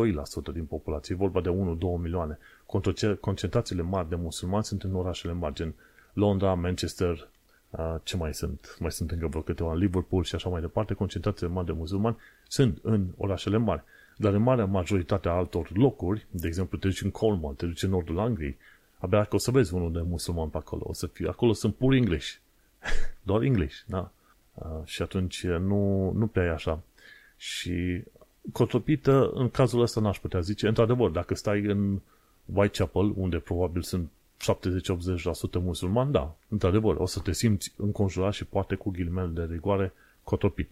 [0.54, 1.54] din populație, e vorba de 1-2
[2.02, 2.38] milioane.
[3.20, 5.74] Concentrațiile mari de musulmani sunt în orașele mari, gen
[6.14, 7.28] Londra, Manchester,
[8.04, 8.78] ce mai sunt?
[8.80, 10.94] Mai sunt încă vreo câteva, Liverpool și așa mai departe.
[10.94, 12.18] Concentrațiile mari de musulmani
[12.48, 13.84] sunt în orașele mari.
[14.18, 17.84] Dar în marea majoritate a altor locuri, de exemplu, te duci în Cornwall, te duci
[17.84, 18.58] în nordul Angliei,
[18.98, 21.76] abia că o să vezi unul de musulman pe acolo, o să fie, acolo sunt
[21.76, 22.34] pur English.
[23.28, 24.12] Doar English, da.
[24.54, 26.80] Uh, și atunci nu, nu prea e așa.
[27.42, 28.04] Și
[28.52, 32.00] cotopită, în cazul ăsta n-aș putea zice, într-adevăr, dacă stai în
[32.46, 34.10] Whitechapel, unde probabil sunt
[34.40, 39.94] 70-80% musulmani, da, într-adevăr, o să te simți înconjurat și poate cu ghilimele de rigoare
[40.24, 40.70] cotopit.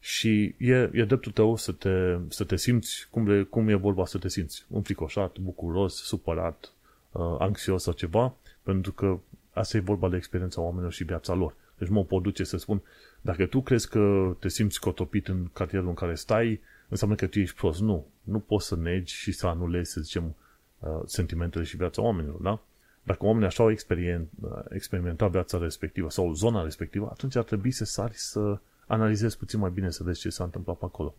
[0.00, 4.06] Și e, e dreptul tău să te, să te simți cum, le, cum e vorba
[4.06, 4.64] să te simți.
[4.70, 6.72] Înfricoșat, bucuros, supărat,
[7.12, 9.18] uh, anxios sau ceva, pentru că
[9.52, 11.54] asta e vorba de experiența oamenilor și viața lor.
[11.78, 12.82] Deci mă pot duce să spun,
[13.22, 17.38] dacă tu crezi că te simți cotopit în cartierul în care stai, înseamnă că tu
[17.38, 17.80] ești prost.
[17.80, 18.06] Nu.
[18.22, 20.34] Nu poți să negi și să anulezi, să zicem,
[20.78, 22.60] uh, sentimentele și viața oamenilor, da?
[23.02, 27.70] Dacă oamenii așa au experien, uh, experimentat viața respectivă sau zona respectivă, atunci ar trebui
[27.70, 31.14] să sari să analizezi puțin mai bine să vezi ce s-a întâmplat pe acolo.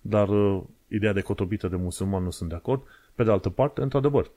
[0.00, 2.82] Dar uh, ideea de cotobită de musulman nu sunt de acord.
[3.14, 4.30] Pe de altă parte, într-adevăr,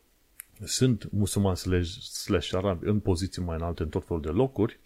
[0.63, 4.79] sunt musulmani slash, slash arabi în poziții mai înalte în tot felul de locuri,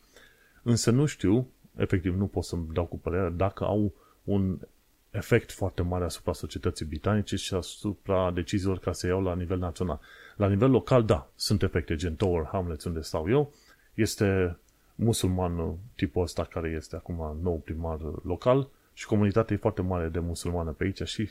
[0.63, 1.47] însă nu știu,
[1.79, 4.59] efectiv nu pot să-mi dau cu părerea, dacă au un
[5.11, 9.99] efect foarte mare asupra societății britanice și asupra deciziilor care se iau la nivel național.
[10.35, 13.53] La nivel local, da, sunt efecte, gen Tower Hamlets, unde stau eu,
[13.93, 14.57] este
[14.95, 20.19] musulman tipul ăsta care este acum nou primar local și comunitatea e foarte mare de
[20.19, 21.23] musulmane pe aici și,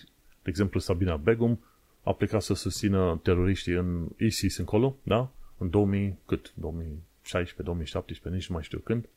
[0.43, 1.61] de exemplu, Sabina Begum
[2.03, 5.31] a plecat să susțină teroriștii în ISIS încolo, da?
[5.59, 6.53] În 2000, cât?
[6.55, 9.09] 2016, 2017, nici nu mai știu când,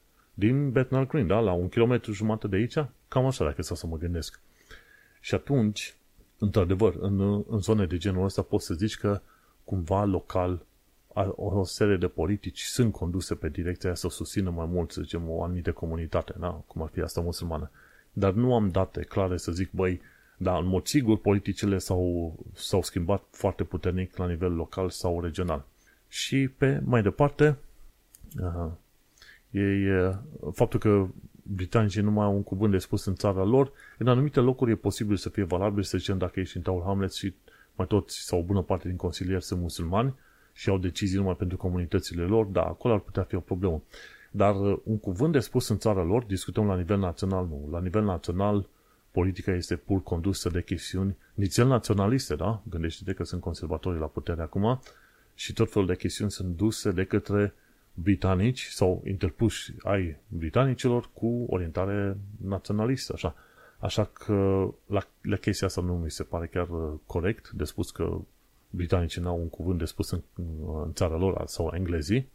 [0.41, 1.39] din Bethnal Green, da?
[1.39, 4.39] La un kilometru jumătate de aici, cam așa dacă să mă gândesc.
[5.19, 5.95] Și atunci,
[6.37, 9.21] într-adevăr, în, în zone de genul ăsta poți să zici că
[9.63, 10.65] cumva local
[11.35, 15.29] o serie de politici sunt conduse pe direcția aia să susțină mai mult, să zicem,
[15.29, 16.49] o anumită comunitate, da?
[16.67, 17.71] cum ar fi asta musulmană.
[18.13, 20.01] Dar nu am date clare să zic, băi,
[20.37, 25.65] da, în mod sigur, politicile s-au, s-au schimbat foarte puternic la nivel local sau regional.
[26.07, 27.57] Și pe mai departe,
[28.39, 28.71] uh,
[29.51, 30.15] e, e
[30.51, 31.07] faptul că
[31.43, 34.75] britanicii nu mai au un cuvânt de spus în țara lor, în anumite locuri e
[34.75, 37.33] posibil să fie valabil, să zicem dacă ești în Tower Hamlets și
[37.75, 40.15] mai toți sau o bună parte din consilieri sunt musulmani
[40.53, 43.81] și au decizii numai pentru comunitățile lor, da, acolo ar putea fi o problemă.
[44.31, 47.67] Dar uh, un cuvânt de spus în țara lor, discutăm la nivel național, nu.
[47.71, 48.67] La nivel național,
[49.11, 52.61] politica este pur condusă de chestiuni nițel naționaliste, da?
[52.69, 54.79] Gândește-te că sunt conservatorii la putere acum
[55.33, 57.53] și tot felul de chestiuni sunt duse de către
[58.01, 63.35] britanici sau interpuși ai britanicilor cu orientare naționalistă, așa.
[63.77, 67.91] Așa că la, la chestia asta nu mi se pare chiar uh, corect de spus
[67.91, 68.17] că
[68.69, 70.21] britanicii n-au un cuvânt de spus în,
[70.83, 72.29] în țara lor sau englezii.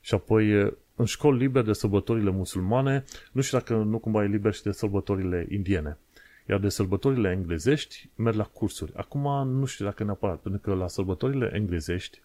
[0.00, 4.26] Și apoi uh, în școli liber de sărbătorile musulmane, nu știu dacă nu cumva e
[4.26, 5.98] liber și de sărbătorile indiene.
[6.48, 8.92] Iar de sărbătorile englezești merg la cursuri.
[8.94, 12.22] Acum nu știu dacă neapărat, pentru că la sărbătorile englezești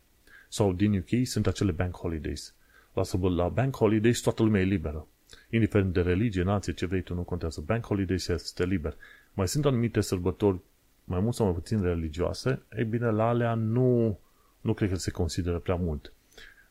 [0.47, 2.53] sau din UK sunt acele bank holidays.
[2.99, 5.07] La, la bank holidays toată lumea e liberă.
[5.49, 7.63] Indiferent de religie, nație, ce vrei tu, nu contează.
[7.65, 8.95] Bank holidays este liber.
[9.33, 10.59] Mai sunt anumite sărbători
[11.09, 14.19] mai mult sau mai puțin religioase, ei bine, la alea nu,
[14.61, 16.13] nu cred că se consideră prea mult.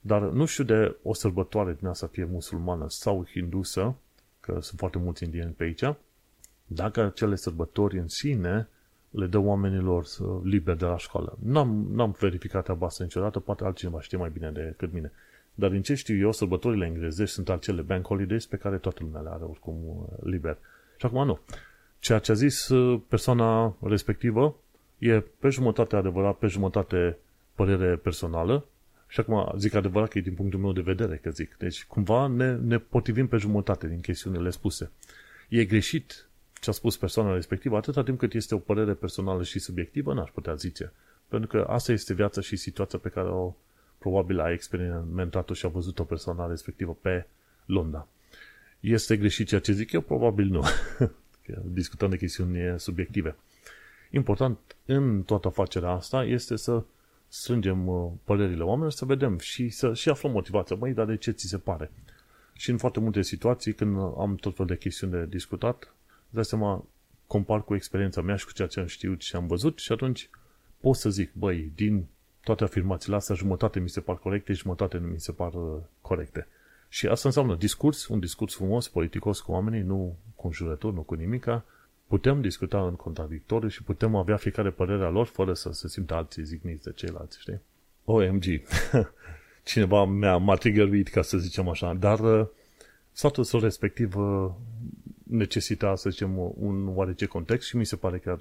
[0.01, 3.95] Dar nu știu de o sărbătoare din asta fie musulmană sau hindusă,
[4.41, 5.83] că sunt foarte mulți indieni pe aici,
[6.67, 8.69] dacă acele sărbători în sine
[9.11, 10.07] le dă oamenilor
[10.43, 11.39] liber de la școală.
[11.43, 15.13] N-am, n-am verificat treaba asta niciodată, poate altcineva știe mai bine decât mine.
[15.59, 19.21] Dar din ce știu eu, sărbătorile englezești sunt acele bank holidays pe care toată lumea
[19.21, 20.59] le are oricum uh, liber.
[20.97, 21.41] Și acum nu.
[21.99, 24.57] Ceea ce a zis uh, persoana respectivă
[24.99, 27.19] e pe jumătate adevărat, pe jumătate
[27.55, 28.65] părere personală
[29.09, 31.57] și acum zic adevărat că e din punctul meu de vedere că zic.
[31.57, 34.91] Deci cumva ne, ne potrivim pe jumătate din chestiunile spuse.
[35.49, 36.29] E greșit
[36.61, 40.31] ce a spus persoana respectivă atâta timp cât este o părere personală și subiectivă, n-aș
[40.31, 40.93] putea zice.
[41.29, 43.55] Pentru că asta este viața și situația pe care o
[43.99, 47.27] probabil a experimentat-o și a văzut-o persoana respectivă pe
[47.67, 48.09] Londra.
[48.81, 50.01] Este greșit ceea ce zic eu?
[50.01, 50.65] Probabil nu.
[51.81, 53.37] Discutăm de chestiuni subiective.
[54.11, 56.83] Important în toată afacerea asta este să
[57.29, 60.77] strângem uh, părerile oamenilor, să vedem și să și aflăm motivația.
[60.77, 61.91] Măi, dar de ce ți se pare?
[62.53, 65.95] Și în foarte multe situații, când am tot fel de chestiuni de discutat,
[66.31, 66.85] dai seama,
[67.27, 70.31] compar cu experiența mea și cu ceea ce am știut și am văzut și atunci
[70.81, 72.07] pot să zic, băi, din
[72.49, 76.47] toate afirmațiile astea, jumătate mi se par corecte, jumătate nu mi se par uh, corecte.
[76.89, 81.15] Și asta înseamnă discurs, un discurs frumos, politicos cu oamenii, nu cu înjurături, nu cu
[81.15, 81.65] nimica.
[82.07, 86.45] Putem discuta în contradictoriu și putem avea fiecare părerea lor fără să se simtă alții
[86.45, 87.61] zigniți de ceilalți, știi?
[88.05, 88.45] OMG.
[89.71, 92.47] Cineva mi-a m-a triggeruit, ca să zicem așa, dar uh,
[93.13, 94.51] statusul respectiv uh,
[95.23, 98.39] necesita, să zicem, un oarece context și mi se pare chiar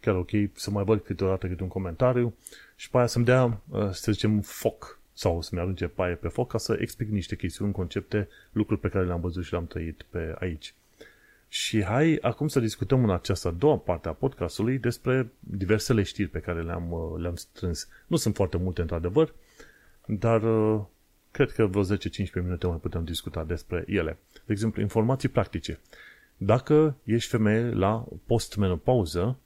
[0.00, 2.34] chiar ok să mai văd câteodată câte un comentariu
[2.76, 6.50] și pe aia să-mi dea, uh, să zicem, foc sau să-mi arunce paie pe foc
[6.50, 10.34] ca să explic niște chestiuni, concepte, lucruri pe care le-am văzut și le-am trăit pe
[10.38, 10.74] aici.
[11.48, 16.28] Și hai acum să discutăm în această a doua parte a podcastului despre diversele știri
[16.28, 17.88] pe care le-am, uh, le-am strâns.
[18.06, 19.34] Nu sunt foarte multe, într-adevăr,
[20.06, 20.80] dar uh,
[21.30, 21.86] cred că vreo 10-15
[22.34, 24.18] minute mai putem discuta despre ele.
[24.32, 25.78] De exemplu, informații practice.
[26.36, 29.38] Dacă ești femeie la postmenopauză,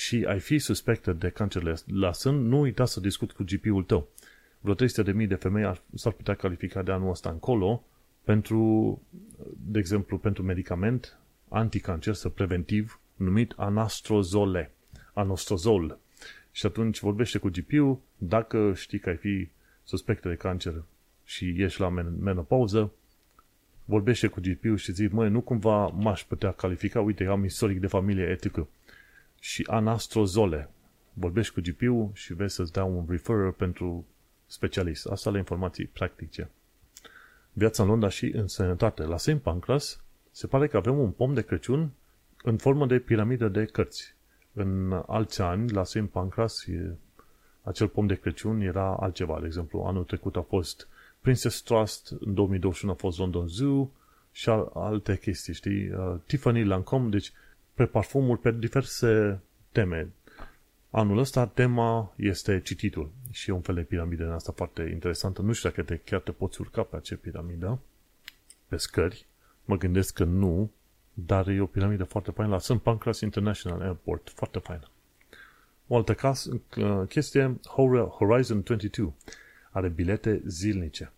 [0.00, 4.08] și ai fi suspectă de cancer la sân, nu uita să discuți cu GP-ul tău.
[4.60, 7.84] Vreo 300.000 de femei s-ar putea califica de anul ăsta încolo
[8.24, 9.00] pentru,
[9.56, 14.70] de exemplu, pentru medicament anticancer sau preventiv numit anastrozole,
[15.12, 15.98] anastrozol.
[16.52, 19.48] Și atunci vorbește cu GP-ul, dacă știi că ai fi
[19.84, 20.82] suspectă de cancer
[21.24, 21.88] și ești la
[22.20, 22.92] menopauză,
[23.84, 27.86] vorbește cu GP-ul și zici, măi, nu cumva m-aș putea califica, uite, am istoric de
[27.86, 28.68] familie etică
[29.40, 30.70] și anastrozole.
[31.12, 34.06] Vorbești cu GP-ul și vezi să-ți dea un referrer pentru
[34.46, 35.06] specialist.
[35.06, 36.50] Asta la informații practice.
[37.52, 39.02] Viața în Londra și în sănătate.
[39.02, 39.34] La St.
[39.34, 41.90] Pancras se pare că avem un pom de Crăciun
[42.42, 44.14] în formă de piramidă de cărți.
[44.52, 46.06] În alți ani, la St.
[46.10, 46.64] Pancras,
[47.62, 49.40] acel pom de Crăciun era altceva.
[49.40, 50.88] De exemplu, anul trecut a fost
[51.20, 53.90] Princess Trust, în 2021 a fost London Zoo
[54.32, 55.90] și alte chestii, știi?
[55.90, 57.32] Uh, Tiffany Lancome, deci
[57.80, 59.40] pe parfumuri, pe diverse
[59.72, 60.08] teme.
[60.90, 65.42] Anul ăsta tema este cititul și e un fel de piramidă în asta foarte interesantă.
[65.42, 67.78] Nu știu dacă te, chiar te poți urca pe acea piramidă,
[68.68, 69.26] pe scări.
[69.64, 70.70] Mă gândesc că nu,
[71.14, 72.78] dar e o piramidă foarte faină la St.
[72.78, 74.86] Pancras International Airport, foarte faină.
[75.86, 77.60] O altă caz, uh, chestie,
[78.18, 79.14] Horizon 22
[79.70, 81.12] are bilete zilnice.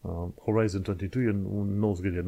[0.00, 2.24] Uh, Horizon 22 e un nou zgârie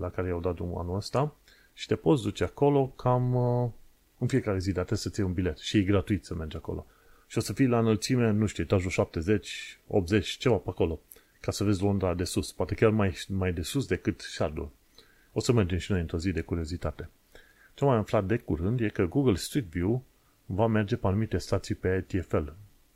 [0.00, 1.34] la care i-au dat anul ăsta
[1.74, 3.70] și te poți duce acolo cam uh,
[4.18, 6.86] în fiecare zi, dar trebuie să ții un bilet și e gratuit să mergi acolo.
[7.26, 11.00] Și o să fii la înălțime, nu știu, etajul 70, 80, ceva pe acolo,
[11.40, 14.70] ca să vezi Londra de sus, poate chiar mai, mai de sus decât Shardul.
[15.32, 17.10] O să mergem și noi într-o zi de curiozitate.
[17.74, 20.04] Ce mai am aflat de curând e că Google Street View
[20.46, 22.46] va merge pe anumite stații pe TFL.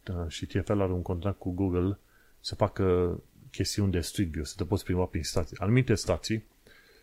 [0.03, 1.99] Da, și TFL are un contract cu Google
[2.41, 3.19] să facă
[3.51, 5.57] chestiuni de Street View, să te poți plimba prin stații.
[5.59, 6.45] Anumite stații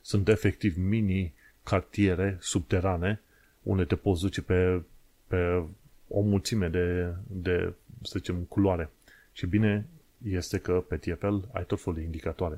[0.02, 1.34] sunt efectiv mini
[1.66, 3.22] cartiere subterane
[3.64, 4.82] unde te poți duce pe,
[5.28, 5.64] pe
[6.08, 8.90] o mulțime de, de, să zicem, culoare.
[9.32, 9.86] Și bine
[10.30, 12.58] este că pe TFL ai tot felul de indicatoare.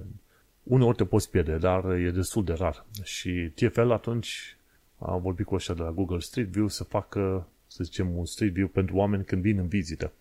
[0.63, 2.85] Uneori te poți pierde, dar e destul de rar.
[3.03, 4.57] Și TFL atunci
[4.97, 8.53] a vorbit cu ăștia de la Google Street View să facă, să zicem, un Street
[8.53, 10.11] View pentru oameni când vin în vizită.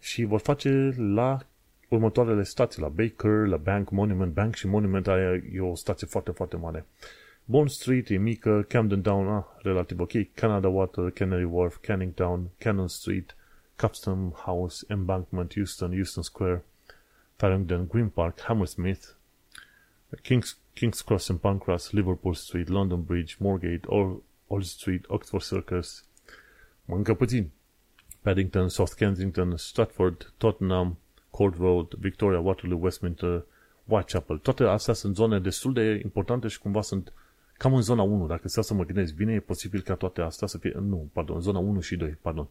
[0.00, 1.46] Și vor face la
[1.88, 6.30] următoarele stații, la Baker, la Bank, Monument Bank și Monument aia e o stație foarte,
[6.30, 6.86] foarte mare.
[7.46, 12.50] Bond Street e mică, Camden Down, ah, relativ ok, Canada Water, Canary Wharf, Canning Town,
[12.58, 13.36] Cannon Street,
[13.76, 16.62] Capstan House, Embankment, Houston, Houston Square,
[17.36, 19.14] Farringdon, Green Park, Hammersmith,
[20.22, 26.04] King's, King's Cross and Pancras, Liverpool Street, London Bridge, Moorgate, Old, Old Street, Oxford Circus,
[26.84, 27.50] mă încă puțin,
[28.22, 30.98] Paddington, South Kensington, Stratford, Tottenham,
[31.30, 33.44] Court Road, Victoria, Waterloo, Westminster,
[33.84, 34.38] Whitechapel.
[34.38, 37.12] Toate astea sunt zone destul de importante și cumva sunt
[37.56, 38.26] cam în zona 1.
[38.26, 40.72] Dacă să mă gândesc bine, e posibil ca toate astea să fie...
[40.80, 42.48] Nu, pardon, zona 1 și 2, pardon.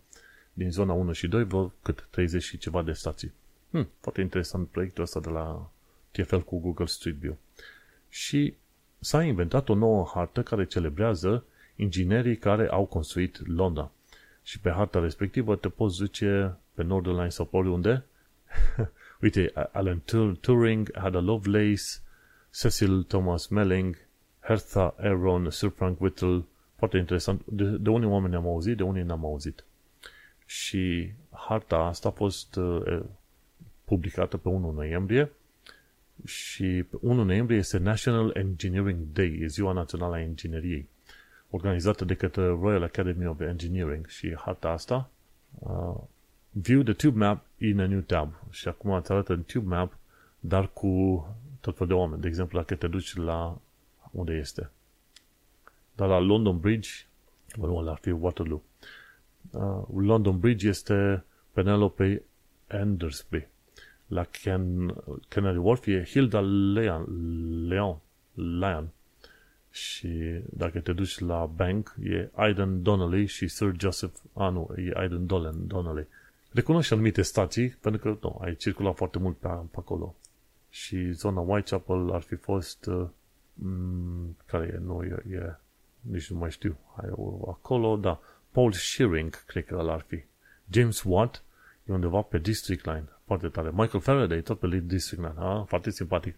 [0.53, 3.31] Din zona 1 și 2 vor cât 30 și ceva de stații.
[3.69, 5.69] Hmm, foarte interesant proiectul ăsta de la
[6.11, 7.37] TFL cu Google Street View.
[8.09, 8.55] Și
[8.99, 11.43] s-a inventat o nouă hartă care celebrează
[11.75, 13.91] inginerii care au construit Londra.
[14.43, 18.05] Și pe harta respectivă te poți duce pe Northern Line sau pe oriunde.
[19.21, 20.01] Uite, Alan
[20.39, 21.83] Turing, Ada Lovelace,
[22.53, 23.97] Cecil Thomas Melling,
[24.43, 26.43] Hertha Aaron, Sir Frank Whittle,
[26.75, 27.41] foarte interesant.
[27.45, 29.63] De, de unii oameni am auzit, de unii n-am auzit.
[30.45, 32.99] Și harta asta a fost uh,
[33.83, 35.31] publicată pe 1 noiembrie
[36.25, 40.87] și pe 1 noiembrie este National Engineering Day, e ziua națională a ingineriei,
[41.49, 45.09] organizată de către Royal Academy of Engineering și harta asta
[45.59, 45.95] uh,
[46.49, 49.97] View the tube map in a new tab și acum îți arată tube map
[50.39, 51.25] dar cu
[51.59, 52.21] tot felul de oameni.
[52.21, 53.57] De exemplu, dacă te duci la
[54.13, 54.69] unde este.
[55.95, 56.89] Dar la London Bridge,
[57.55, 58.61] nu, la fi Waterloo.
[59.51, 62.23] Uh, London Bridge este Penelope
[62.67, 63.47] Andersby.
[64.07, 64.95] La Ken,
[65.27, 67.05] Canary Wharf e Hilda Leon,
[67.67, 67.97] Leon,
[68.33, 68.89] Leon.
[69.71, 74.91] Și dacă te duci la Bank, e Aidan Donnelly și Sir Joseph, ah nu, e
[74.95, 76.07] Aidan Dolan, Donnelly.
[76.51, 80.15] Recunoști anumite stații, pentru că nu, ai circulat foarte mult pe, pe acolo.
[80.69, 83.13] Și zona Whitechapel ar fi fost uh, mm,
[84.45, 85.55] care e, nu, e, e,
[86.01, 87.09] nici nu mai știu, ai
[87.47, 88.19] acolo, da,
[88.51, 90.23] Paul Shearing, cred că ar fi.
[90.69, 91.43] James Watt
[91.85, 93.69] e undeva pe District Line, foarte tare.
[93.69, 95.65] Michael Faraday, tot pe District Line, ha?
[95.67, 96.35] foarte simpatic.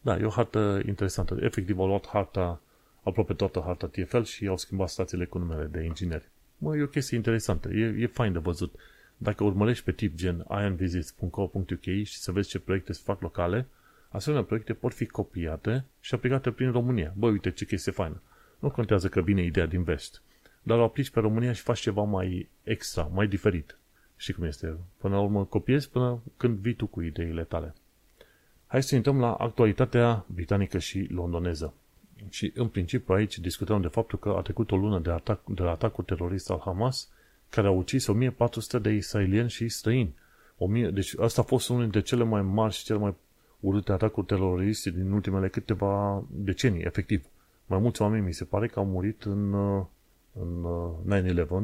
[0.00, 1.36] Da, e o hartă interesantă.
[1.40, 2.60] Efectiv, au luat harta,
[3.02, 6.28] aproape toată harta TFL și au schimbat stațiile cu numele de ingineri.
[6.58, 8.74] Mă, e o chestie interesantă, e, e fain de văzut.
[9.16, 13.66] Dacă urmărești pe tip gen ionvisits.co.uk și să vezi ce proiecte se fac locale,
[14.08, 17.12] asemenea proiecte pot fi copiate și aplicate prin România.
[17.16, 18.22] Bă, uite ce chestie faină.
[18.58, 20.22] Nu contează că vine ideea din vest,
[20.62, 23.78] dar o aplici pe România și faci ceva mai extra, mai diferit.
[24.16, 24.76] Știi cum este?
[24.96, 27.74] Până la urmă copiezi până când vii tu cu ideile tale.
[28.66, 31.74] Hai să intrăm la actualitatea britanică și londoneză.
[32.28, 35.62] Și în principiu aici discutăm de faptul că a trecut o lună de, atac, de
[35.62, 37.08] la atacul terorist al Hamas
[37.48, 40.14] care a ucis 1400 de israelieni și străini.
[40.56, 43.14] 1000, deci asta a fost unul dintre cele mai mari și cele mai
[43.60, 47.24] urâte atacuri teroriste din ultimele câteva decenii, efectiv.
[47.66, 49.54] Mai mulți oameni mi se pare că au murit în,
[50.32, 50.66] în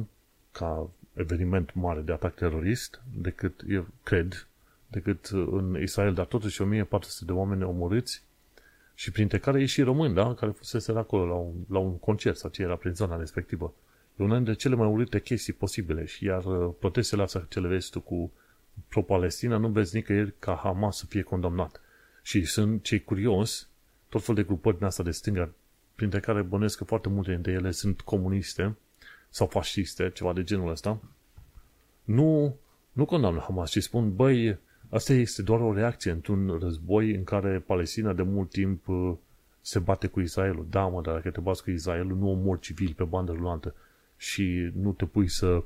[0.02, 0.06] 9-11
[0.52, 4.46] ca eveniment mare de atac terorist decât, eu cred,
[4.86, 8.22] decât în Israel, dar totuși 1400 de oameni omorâți
[8.94, 10.34] și printre care e și români, da?
[10.34, 13.74] care fusese acolo la un, la un concert sau ce era prin zona respectivă.
[14.16, 17.68] E una dintre cele mai urâte chestii posibile și iar uh, protestele astea ce le
[17.68, 18.32] vezi tu cu
[18.88, 21.80] pro-Palestina nu vezi nicăieri ca Hamas să fie condamnat.
[22.22, 23.68] Și sunt cei curios,
[24.08, 25.50] tot fel de grupări din asta de stânga,
[25.94, 28.76] printre care bănuiesc că foarte multe dintre ele sunt comuniste
[29.28, 31.00] sau fasciste, ceva de genul ăsta,
[32.04, 32.56] nu,
[32.92, 34.58] nu condamnă Hamas, ci spun, băi,
[34.88, 39.14] asta este doar o reacție într-un război în care Palestina de mult timp uh,
[39.60, 40.66] se bate cu Israelul.
[40.70, 43.74] Da, mă, dar dacă te bați cu Israelul, nu omori civil pe bandă rulantă
[44.16, 45.64] și nu te pui să uh,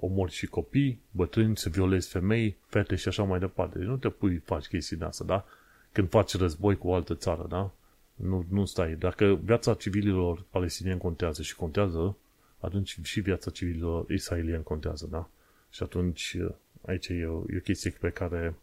[0.00, 3.78] omori și copii, bătrâni, să violezi femei, fete și așa mai departe.
[3.78, 5.44] Deci nu te pui, faci chestii din asta, da?
[5.92, 7.70] Când faci război cu o altă țară, da?
[8.14, 8.94] Nu, nu stai.
[8.94, 12.16] Dacă viața civililor palestinieni contează și contează,
[12.58, 15.28] atunci și viața civililor israelieni contează, da?
[15.70, 16.50] Și atunci uh,
[16.86, 18.54] aici e o, e o chestie pe care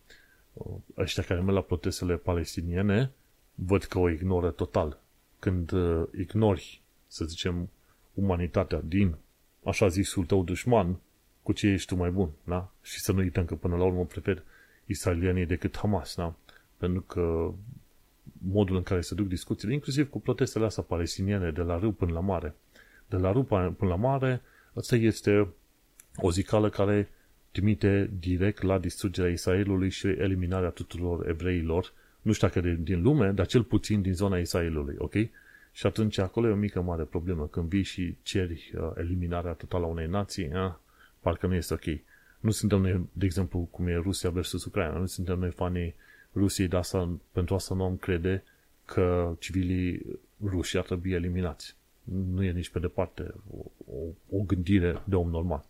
[0.53, 3.11] uh, ăștia care merg la protestele palestiniene
[3.55, 4.99] văd că o ignoră total.
[5.39, 7.69] când uh, ignori, să zicem,
[8.13, 9.15] umanitatea din
[9.63, 10.99] așa zisul tău dușman,
[11.43, 12.71] cu ce ești tu mai bun, da?
[12.81, 14.43] Și să nu uităm că până la urmă prefer
[14.85, 16.35] israelianii decât Hamas, da?
[16.77, 17.53] Pentru că
[18.37, 22.11] modul în care se duc discuțiile, inclusiv cu protestele astea palestiniene de la râu până
[22.11, 22.55] la mare.
[23.07, 24.41] De la râu până la mare,
[24.73, 25.47] asta este
[26.15, 27.09] o zicală care
[27.51, 33.31] trimite direct la distrugerea Israelului și eliminarea tuturor evreilor, nu știu dacă de, din lume,
[33.31, 35.13] dar cel puțin din zona Israelului, ok?
[35.71, 37.47] Și atunci acolo e o mică mare problemă.
[37.47, 40.73] Când vii și ceri uh, eliminarea totală a unei nații, uh,
[41.19, 41.85] parcă nu este ok.
[42.39, 45.95] Nu suntem noi, de exemplu, cum e Rusia versus Ucraina, nu suntem noi fanii
[46.35, 48.43] Rusiei, de asta, pentru asta nu am crede
[48.85, 50.05] că civilii
[50.43, 51.75] ruși ar trebui eliminați.
[52.03, 53.57] Nu e nici pe departe o,
[53.93, 55.65] o, o gândire de om normal.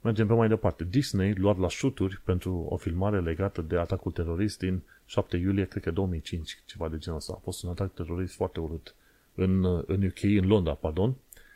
[0.00, 0.84] Mergem pe mai departe.
[0.84, 5.82] Disney luat la șuturi pentru o filmare legată de atacul terorist din 7 iulie, cred
[5.82, 7.32] că 2005, ceva de genul ăsta.
[7.36, 8.94] A fost un atac terorist foarte urât
[9.40, 11.14] în, în UK, în Londra, pardon.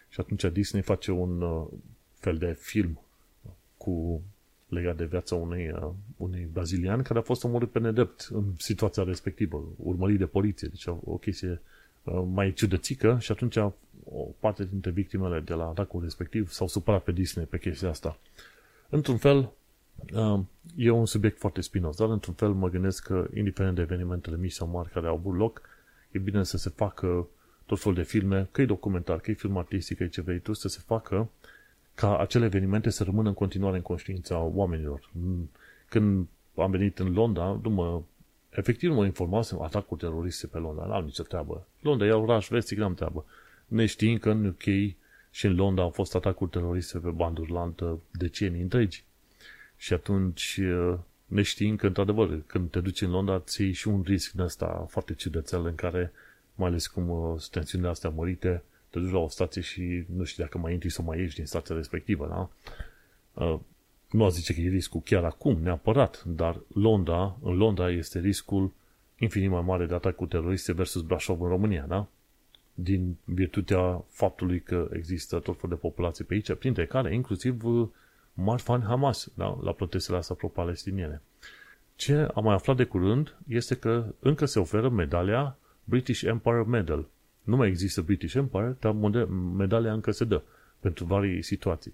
[0.09, 1.67] Și atunci Disney face un uh,
[2.19, 2.99] fel de film
[3.77, 4.23] cu
[4.69, 9.03] legat de viața unui, uh, unui brazilian care a fost omorât pe nedrept în situația
[9.03, 10.69] respectivă, urmărit de poliție.
[10.69, 11.61] Deci o chestie
[12.03, 13.57] uh, mai ciudățică și atunci
[14.05, 18.19] o parte dintre victimele de la atacul respectiv s-au supărat pe Disney pe chestia asta.
[18.89, 19.51] Într-un fel,
[20.15, 20.41] uh,
[20.77, 24.53] e un subiect foarte spinos, dar într-un fel mă gândesc că, indiferent de evenimentele mici
[24.53, 25.63] sau mari care au avut loc,
[26.11, 27.29] e bine să se facă
[27.67, 30.39] tot felul de filme, că e documentar, că e film artistic, că e ce vrei
[30.39, 31.31] tu, să se facă
[31.95, 35.11] ca acele evenimente să rămână în continuare în conștiința oamenilor.
[35.89, 38.03] Când am venit în Londra, nu mă,
[38.51, 41.67] efectiv nu mă informasem atacuri teroriste pe Londra, n-am nicio treabă.
[41.81, 43.25] Londra e oraș vestic, n-am treabă.
[43.67, 44.95] Ne știm că în UK
[45.31, 49.05] și în Londra au fost atacuri teroriste pe banduri lantă decenii întregi.
[49.77, 50.61] Și atunci
[51.27, 54.87] ne știm că, într-adevăr, când te duci în Londra, ții și un risc de asta
[54.89, 56.13] foarte ciudățel în care,
[56.55, 60.25] mai ales cum uh, sunt tensiunile astea mărite, te duci la o stație și nu
[60.25, 62.51] știu dacă mai intri sau mai ieși din stația respectivă, da?
[63.45, 63.59] Uh,
[64.11, 68.73] nu a zice că e riscul chiar acum, neapărat, dar Londra, în Londra este riscul
[69.19, 72.07] infinit mai mare de atacuri teroriste versus Brașov în România, da?
[72.75, 77.89] Din virtutea faptului că există tot felul de populație pe aici, printre care inclusiv uh,
[78.33, 79.59] mari fani Hamas, da?
[79.63, 81.23] La protestele astea pro-palestiniene.
[81.97, 87.09] Ce am mai aflat de curând este că încă se oferă medalia British Empire Medal
[87.45, 88.93] nu mai există British Empire, dar
[89.57, 90.43] medalia încă se dă
[90.81, 91.93] pentru varii situații.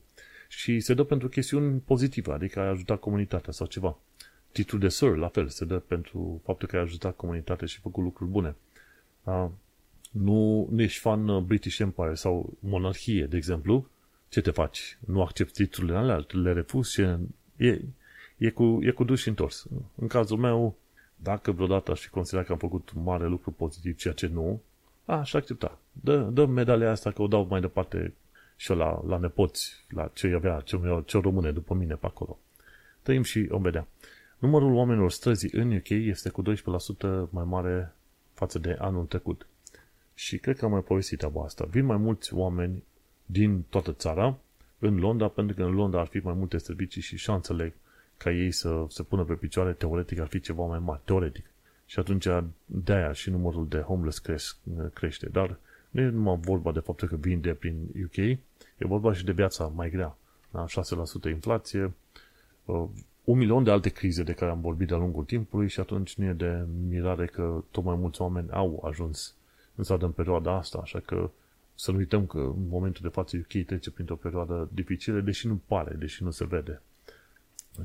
[0.48, 3.98] Și se dă pentru chestiuni pozitive, adică ai ajutat comunitatea sau ceva.
[4.52, 8.02] Titlul de Sir, la fel, se dă pentru faptul că ai ajutat comunitatea și făcut
[8.02, 8.56] lucruri bune.
[9.24, 9.52] A,
[10.10, 13.88] nu, nu ești fan uh, British Empire sau monarhie, de exemplu,
[14.28, 14.98] ce te faci?
[15.06, 17.00] Nu accepti titlurile alea, le refuzi și
[17.56, 17.80] e,
[18.36, 19.66] e, cu, e cu duș și întors.
[19.94, 20.76] În cazul meu,
[21.22, 24.60] dacă vreodată aș fi considerat că am făcut mare lucru pozitiv, ceea ce nu,
[25.04, 25.78] aș, aș accepta.
[25.92, 28.14] Dă, dă medalia asta că o dau mai departe
[28.56, 32.38] și eu la, la nepoți, la ce avea, ce, ce rămâne după mine pe acolo.
[33.02, 33.86] Trăim și o vedea.
[34.38, 36.46] Numărul oamenilor străzi în UK este cu 12%
[37.30, 37.92] mai mare
[38.34, 39.46] față de anul trecut.
[40.14, 41.64] Și cred că am mai povestit treaba asta.
[41.70, 42.82] Vin mai mulți oameni
[43.26, 44.38] din toată țara
[44.78, 47.74] în Londra, pentru că în Londra ar fi mai multe servicii și șansele
[48.22, 51.00] ca ei să se pună pe picioare, teoretic ar fi ceva mai mare.
[51.04, 51.44] Teoretic.
[51.86, 52.26] Și atunci
[52.64, 54.58] de-aia și numărul de homeless crește,
[54.94, 55.28] crește.
[55.28, 55.58] Dar
[55.90, 58.38] nu e numai vorba de faptul că vin de prin UK, e
[58.78, 60.16] vorba și de viața mai grea.
[60.50, 60.64] Da?
[60.68, 61.92] 6% inflație,
[62.64, 62.84] uh,
[63.24, 66.24] un milion de alte crize de care am vorbit de-a lungul timpului și atunci nu
[66.24, 69.34] e de mirare că tot mai mulți oameni au ajuns
[69.74, 71.30] în stradă în perioada asta, așa că
[71.74, 75.60] să nu uităm că în momentul de față UK trece printr-o perioadă dificilă, deși nu
[75.66, 76.80] pare, deși nu se vede.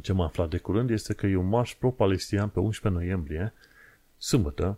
[0.01, 3.53] Ce m-am aflat de curând este că e un marș pro-palestinian pe 11 noiembrie
[4.17, 4.77] sâmbătă,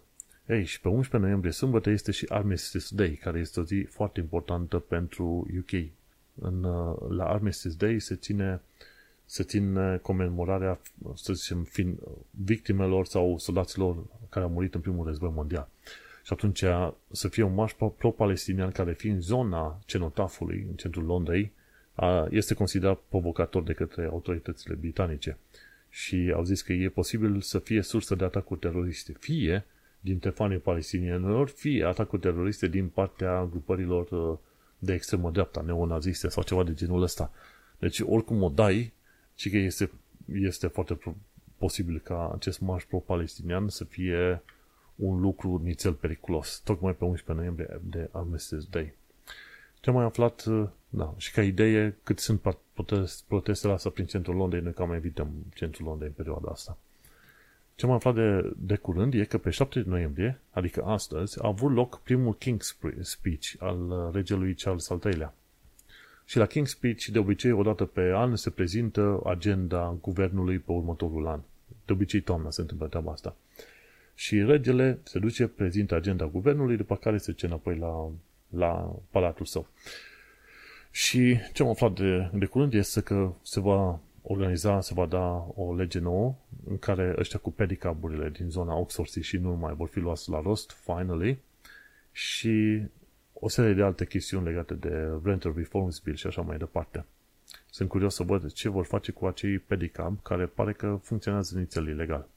[0.49, 4.19] ei, și pe 11 noiembrie, sâmbătă, este și Armistice Day, care este o zi foarte
[4.19, 5.71] importantă pentru UK.
[6.35, 8.61] În, uh, la Armistice Day se ține,
[9.25, 10.79] se ține comemorarea,
[11.15, 11.97] să zicem, fin,
[12.29, 13.97] victimelor sau soldaților
[14.29, 15.67] care au murit în primul război mondial.
[16.23, 16.63] Și atunci
[17.11, 21.51] să fie un marș pro-palestinian care fiind zona cenotafului, în centrul Londrei,
[22.29, 25.37] este considerat provocator de către autoritățile britanice
[25.89, 29.65] și au zis că e posibil să fie sursă de atacuri teroriste, fie
[29.99, 34.37] dintre fanii palestinienilor, fie atacuri teroriste din partea grupărilor uh,
[34.79, 37.31] de extremă dreapta, neonaziste sau ceva de genul ăsta.
[37.79, 38.93] Deci oricum o dai,
[39.33, 39.91] ci că este,
[40.25, 40.99] este foarte
[41.57, 44.41] posibil ca acest marș pro-palestinian să fie
[44.95, 48.93] un lucru nițel periculos, tocmai pe 11 noiembrie de Armistice Day.
[49.79, 52.41] Ce am mai aflat, uh, da, și ca idee, cât sunt
[53.27, 56.77] protestele astea prin centrul Londrei, noi cam evităm centrul Londrei în perioada asta.
[57.75, 61.71] Ce am aflat de, de curând e că pe 7 noiembrie, adică astăzi, a avut
[61.71, 65.33] loc primul King's Speech al regelui Charles al III-lea.
[66.25, 70.71] Și la King's Speech, de obicei, o dată pe an se prezintă agenda guvernului pe
[70.71, 71.39] următorul an.
[71.85, 73.35] De obicei, toamna se întâmplă treaba asta.
[74.15, 78.09] Și regele se duce, prezintă agenda guvernului, după care se duce înapoi la,
[78.49, 79.67] la palatul său.
[80.91, 85.47] Și ce am aflat de, de curând este că se va organiza, se va da
[85.55, 86.35] o lege nouă
[86.69, 90.41] în care ăștia cu pedicaburile din zona Oxford și nu mai vor fi luați la
[90.41, 91.39] rost, finally,
[92.11, 92.81] și
[93.33, 97.05] o serie de alte chestiuni legate de Rental Reforms Bill și așa mai departe.
[97.69, 101.87] Sunt curios să văd ce vor face cu acei pedicab care pare că funcționează inițial
[101.87, 102.27] ilegal.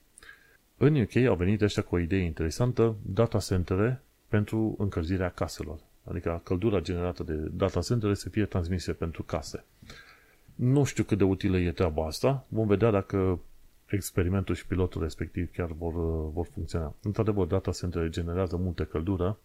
[0.77, 5.79] În UK au venit ăștia cu o idee interesantă, data centere pentru încălzirea caselor.
[6.11, 9.65] Adică căldura generată de data centere să fie transmise pentru case.
[10.55, 12.45] Nu știu cât de utilă e treaba asta.
[12.49, 13.41] Vom vedea dacă
[13.87, 15.93] experimentul și pilotul respectiv chiar vor,
[16.33, 16.95] vor funcționa.
[17.03, 19.39] Într-adevăr, data center generează multă căldură,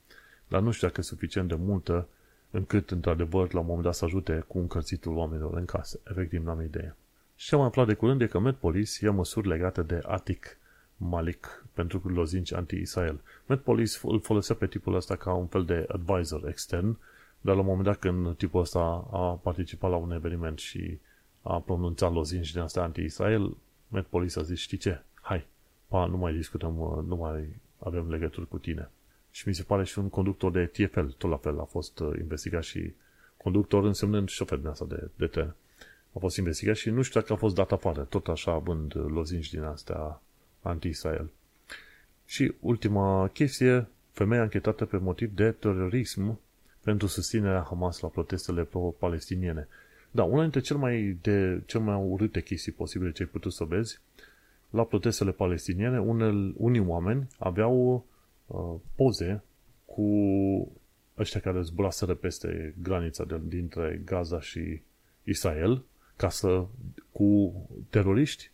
[0.48, 2.08] dar nu știu dacă e suficient de multă
[2.52, 6.00] încât, într-adevăr, la un moment dat să ajute cu încălțitul oamenilor în casă.
[6.10, 6.96] Efectiv, n-am idee.
[7.36, 10.58] Și am aflat de curând de că Met Police ia măsuri legate de Atic
[10.98, 13.22] Malik pentru lozinci anti-Israel.
[13.46, 16.98] Met Police îl folosea pe tipul ăsta ca un fel de advisor extern,
[17.42, 21.00] dar la un moment dat când tipul ăsta a participat la un eveniment și
[21.42, 25.02] a pronunțat lozinci din asta anti-Israel, Met Police a zis, știi ce?
[25.22, 25.46] Hai,
[25.88, 28.90] pa, nu mai discutăm, nu mai avem legături cu tine.
[29.32, 32.18] Și mi se pare și un conductor de TFL, tot la fel, a fost uh,
[32.20, 32.94] investigat și
[33.38, 35.56] conductor însemnând șofer din asta de, de tren.
[36.14, 39.50] A fost investigat și nu știu dacă a fost dat afară, tot așa având lozinci
[39.50, 40.22] din astea
[40.62, 41.30] anti-Israel.
[42.26, 46.40] Și ultima chestie, femeia închetată pe motiv de terorism
[46.84, 49.68] pentru susținerea Hamas la protestele pro-palestiniene.
[50.12, 53.64] Da, una dintre cel mai, de, cel mai urâte chestii posibile ce ai putut să
[53.64, 54.00] vezi,
[54.70, 58.06] la protestele palestiniene, unel, unii oameni aveau
[58.46, 59.44] uh, poze
[59.86, 60.08] cu
[61.18, 64.82] ăștia care zburaseră peste granița de, dintre Gaza și
[65.24, 65.84] Israel,
[66.16, 66.66] ca să,
[67.12, 67.54] cu
[67.90, 68.52] teroriști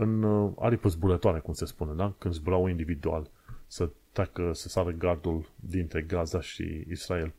[0.00, 2.14] în uh, aripă zburătoare, cum se spune, da?
[2.18, 3.30] când zburau individual
[3.66, 7.32] să treacă, să sară gardul dintre Gaza și Israel.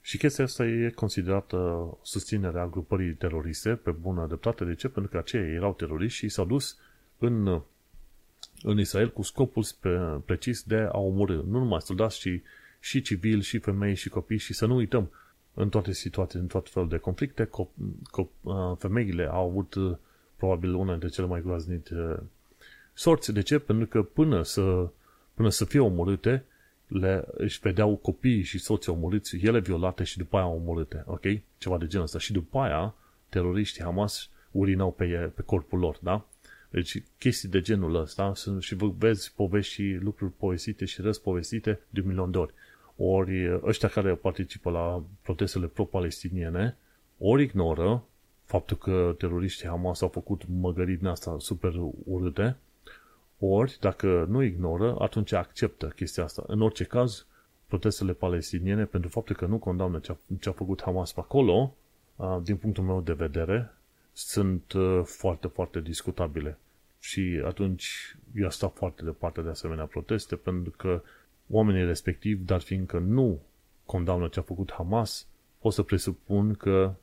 [0.00, 4.64] Și chestia asta e considerată susținerea grupării teroriste pe bună dreptate.
[4.64, 4.88] De ce?
[4.88, 6.78] Pentru că aceia erau teroriști și s-au dus
[7.18, 7.60] în,
[8.62, 12.40] în Israel cu scopul spe, precis de a omorâ nu numai soldați, ci
[12.80, 15.10] și civili, și femei, și copii și să nu uităm
[15.54, 19.96] în toate situațiile, în toate felul de conflicte, cop- cop- uh, femeile au avut uh,
[20.36, 22.22] probabil una dintre cele mai groaznite
[22.94, 23.32] sorți.
[23.32, 23.58] De ce?
[23.58, 24.88] Pentru că până să,
[25.34, 26.44] până să fie omorâte,
[26.86, 31.24] le, își vedeau copiii și soții omorâți, ele violate și după aia omorâte, ok?
[31.58, 32.18] Ceva de genul ăsta.
[32.18, 32.94] Și după aia,
[33.28, 36.26] teroriștii Hamas urinau pe, pe corpul lor, da?
[36.70, 42.00] Deci chestii de genul ăsta sunt, și vezi povești și lucruri povestite și răspovestite de
[42.00, 42.52] un milion de ori.
[42.96, 46.76] Ori ăștia care participă la protestele pro-palestiniene
[47.18, 48.04] ori ignoră
[48.46, 51.72] faptul că teroriștii Hamas au făcut măgării din asta super
[52.04, 52.56] urâte,
[53.38, 56.44] ori, dacă nu ignoră, atunci acceptă chestia asta.
[56.46, 57.26] În orice caz,
[57.66, 61.74] protestele palestiniene, pentru faptul că nu condamnă ce a, ce a făcut Hamas pe acolo,
[62.42, 63.74] din punctul meu de vedere,
[64.12, 64.72] sunt
[65.04, 66.58] foarte, foarte discutabile.
[66.98, 71.02] Și atunci eu sta foarte departe de asemenea proteste, pentru că
[71.50, 73.40] oamenii respectivi, dar fiindcă nu
[73.84, 75.26] condamnă ce a făcut Hamas,
[75.60, 76.94] o să presupun că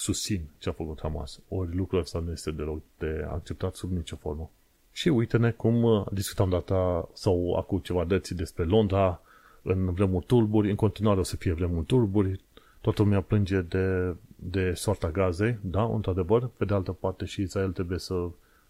[0.00, 1.40] susțin ce a făcut Hamas.
[1.48, 4.50] Ori lucrul ăsta nu este deloc de acceptat sub nicio formă.
[4.92, 9.20] Și uite-ne cum uh, discutam data sau acum ceva dăți despre Londra
[9.62, 12.40] în vremuri tulburi, în continuare o să fie vremuri tulburi,
[12.80, 17.72] toată lumea plânge de, de soarta gazei, da, într-adevăr, pe de altă parte și Israel
[17.72, 18.28] trebuie să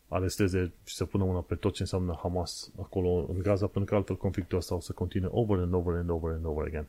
[0.08, 3.94] aresteze și să pună una pe tot ce înseamnă Hamas acolo în Gaza, pentru că
[3.96, 6.86] altfel conflictul ăsta o să continue over and over and over and over again.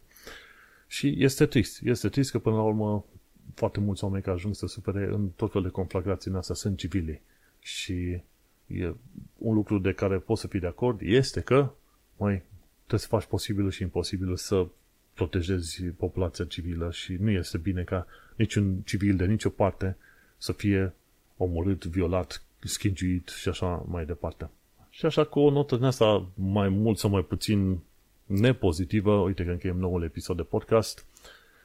[0.88, 1.82] Și este trist.
[1.84, 3.06] Este trist că până la urmă
[3.54, 6.78] foarte mulți oameni care ajung să supere în tot fel de conflagrații în astea sunt
[6.78, 7.22] civili.
[7.60, 8.22] Și
[8.68, 8.94] e
[9.38, 11.72] un lucru de care poți să fii de acord este că,
[12.18, 12.44] mai
[12.78, 14.68] trebuie să faci posibilul și imposibilul să
[15.14, 19.98] protejezi populația civilă și nu este bine ca niciun civil de nicio parte
[20.38, 20.94] să fie
[21.38, 24.50] omorât, violat, schingiuit și așa mai departe.
[24.90, 27.80] Și așa cu o notă din asta mai mult sau mai puțin
[28.26, 31.06] nepozitivă, uite că încheiem noul episod de podcast,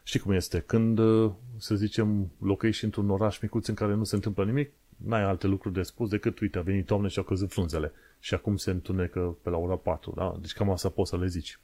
[0.07, 0.61] Știi cum este?
[0.61, 5.23] Când, uh, să zicem, locuiești într-un oraș micuț în care nu se întâmplă nimic, n-ai
[5.23, 7.93] alte lucruri de spus decât, uite, a venit toamnă și au căzut frunzele.
[8.21, 10.37] Și acum se întunecă pe la ora 4, da?
[10.41, 11.59] Deci cam asta poți să le zici.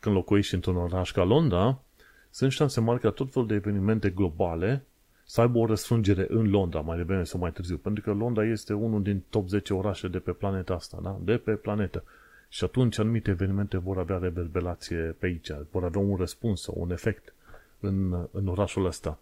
[0.00, 1.82] Când locuiești într-un oraș ca Londra,
[2.30, 4.84] sunt șanse mari ca tot felul de evenimente globale
[5.24, 8.72] să aibă o răsfrângere în Londra, mai devreme sau mai târziu, pentru că Londra este
[8.72, 11.18] unul din top 10 orașe de pe planeta asta, da?
[11.22, 12.04] de pe planetă.
[12.48, 16.90] Și atunci anumite evenimente vor avea reverberație pe aici, vor avea un răspuns sau un
[16.90, 17.34] efect
[17.80, 19.18] în, în orașul ăsta.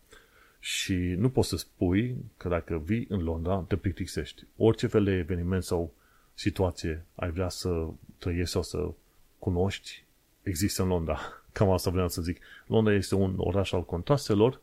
[0.60, 4.44] Și nu poți să spui că dacă vii în Londra, te plictisești.
[4.56, 5.92] Orice fel de eveniment sau
[6.34, 7.86] situație ai vrea să
[8.18, 8.90] trăiești sau să
[9.38, 10.04] cunoști,
[10.42, 11.18] există în Londra.
[11.52, 12.40] Cam asta vreau să zic.
[12.66, 14.60] Londra este un oraș al contrastelor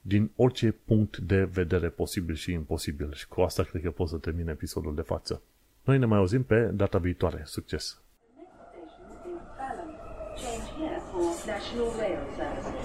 [0.00, 3.12] din orice punct de vedere posibil și imposibil.
[3.12, 5.42] Și cu asta cred că pot să termin episodul de față.
[5.84, 7.42] Noi ne mai auzim pe data viitoare.
[7.44, 8.00] Succes!
[10.42, 12.81] Change here for National Rail Services.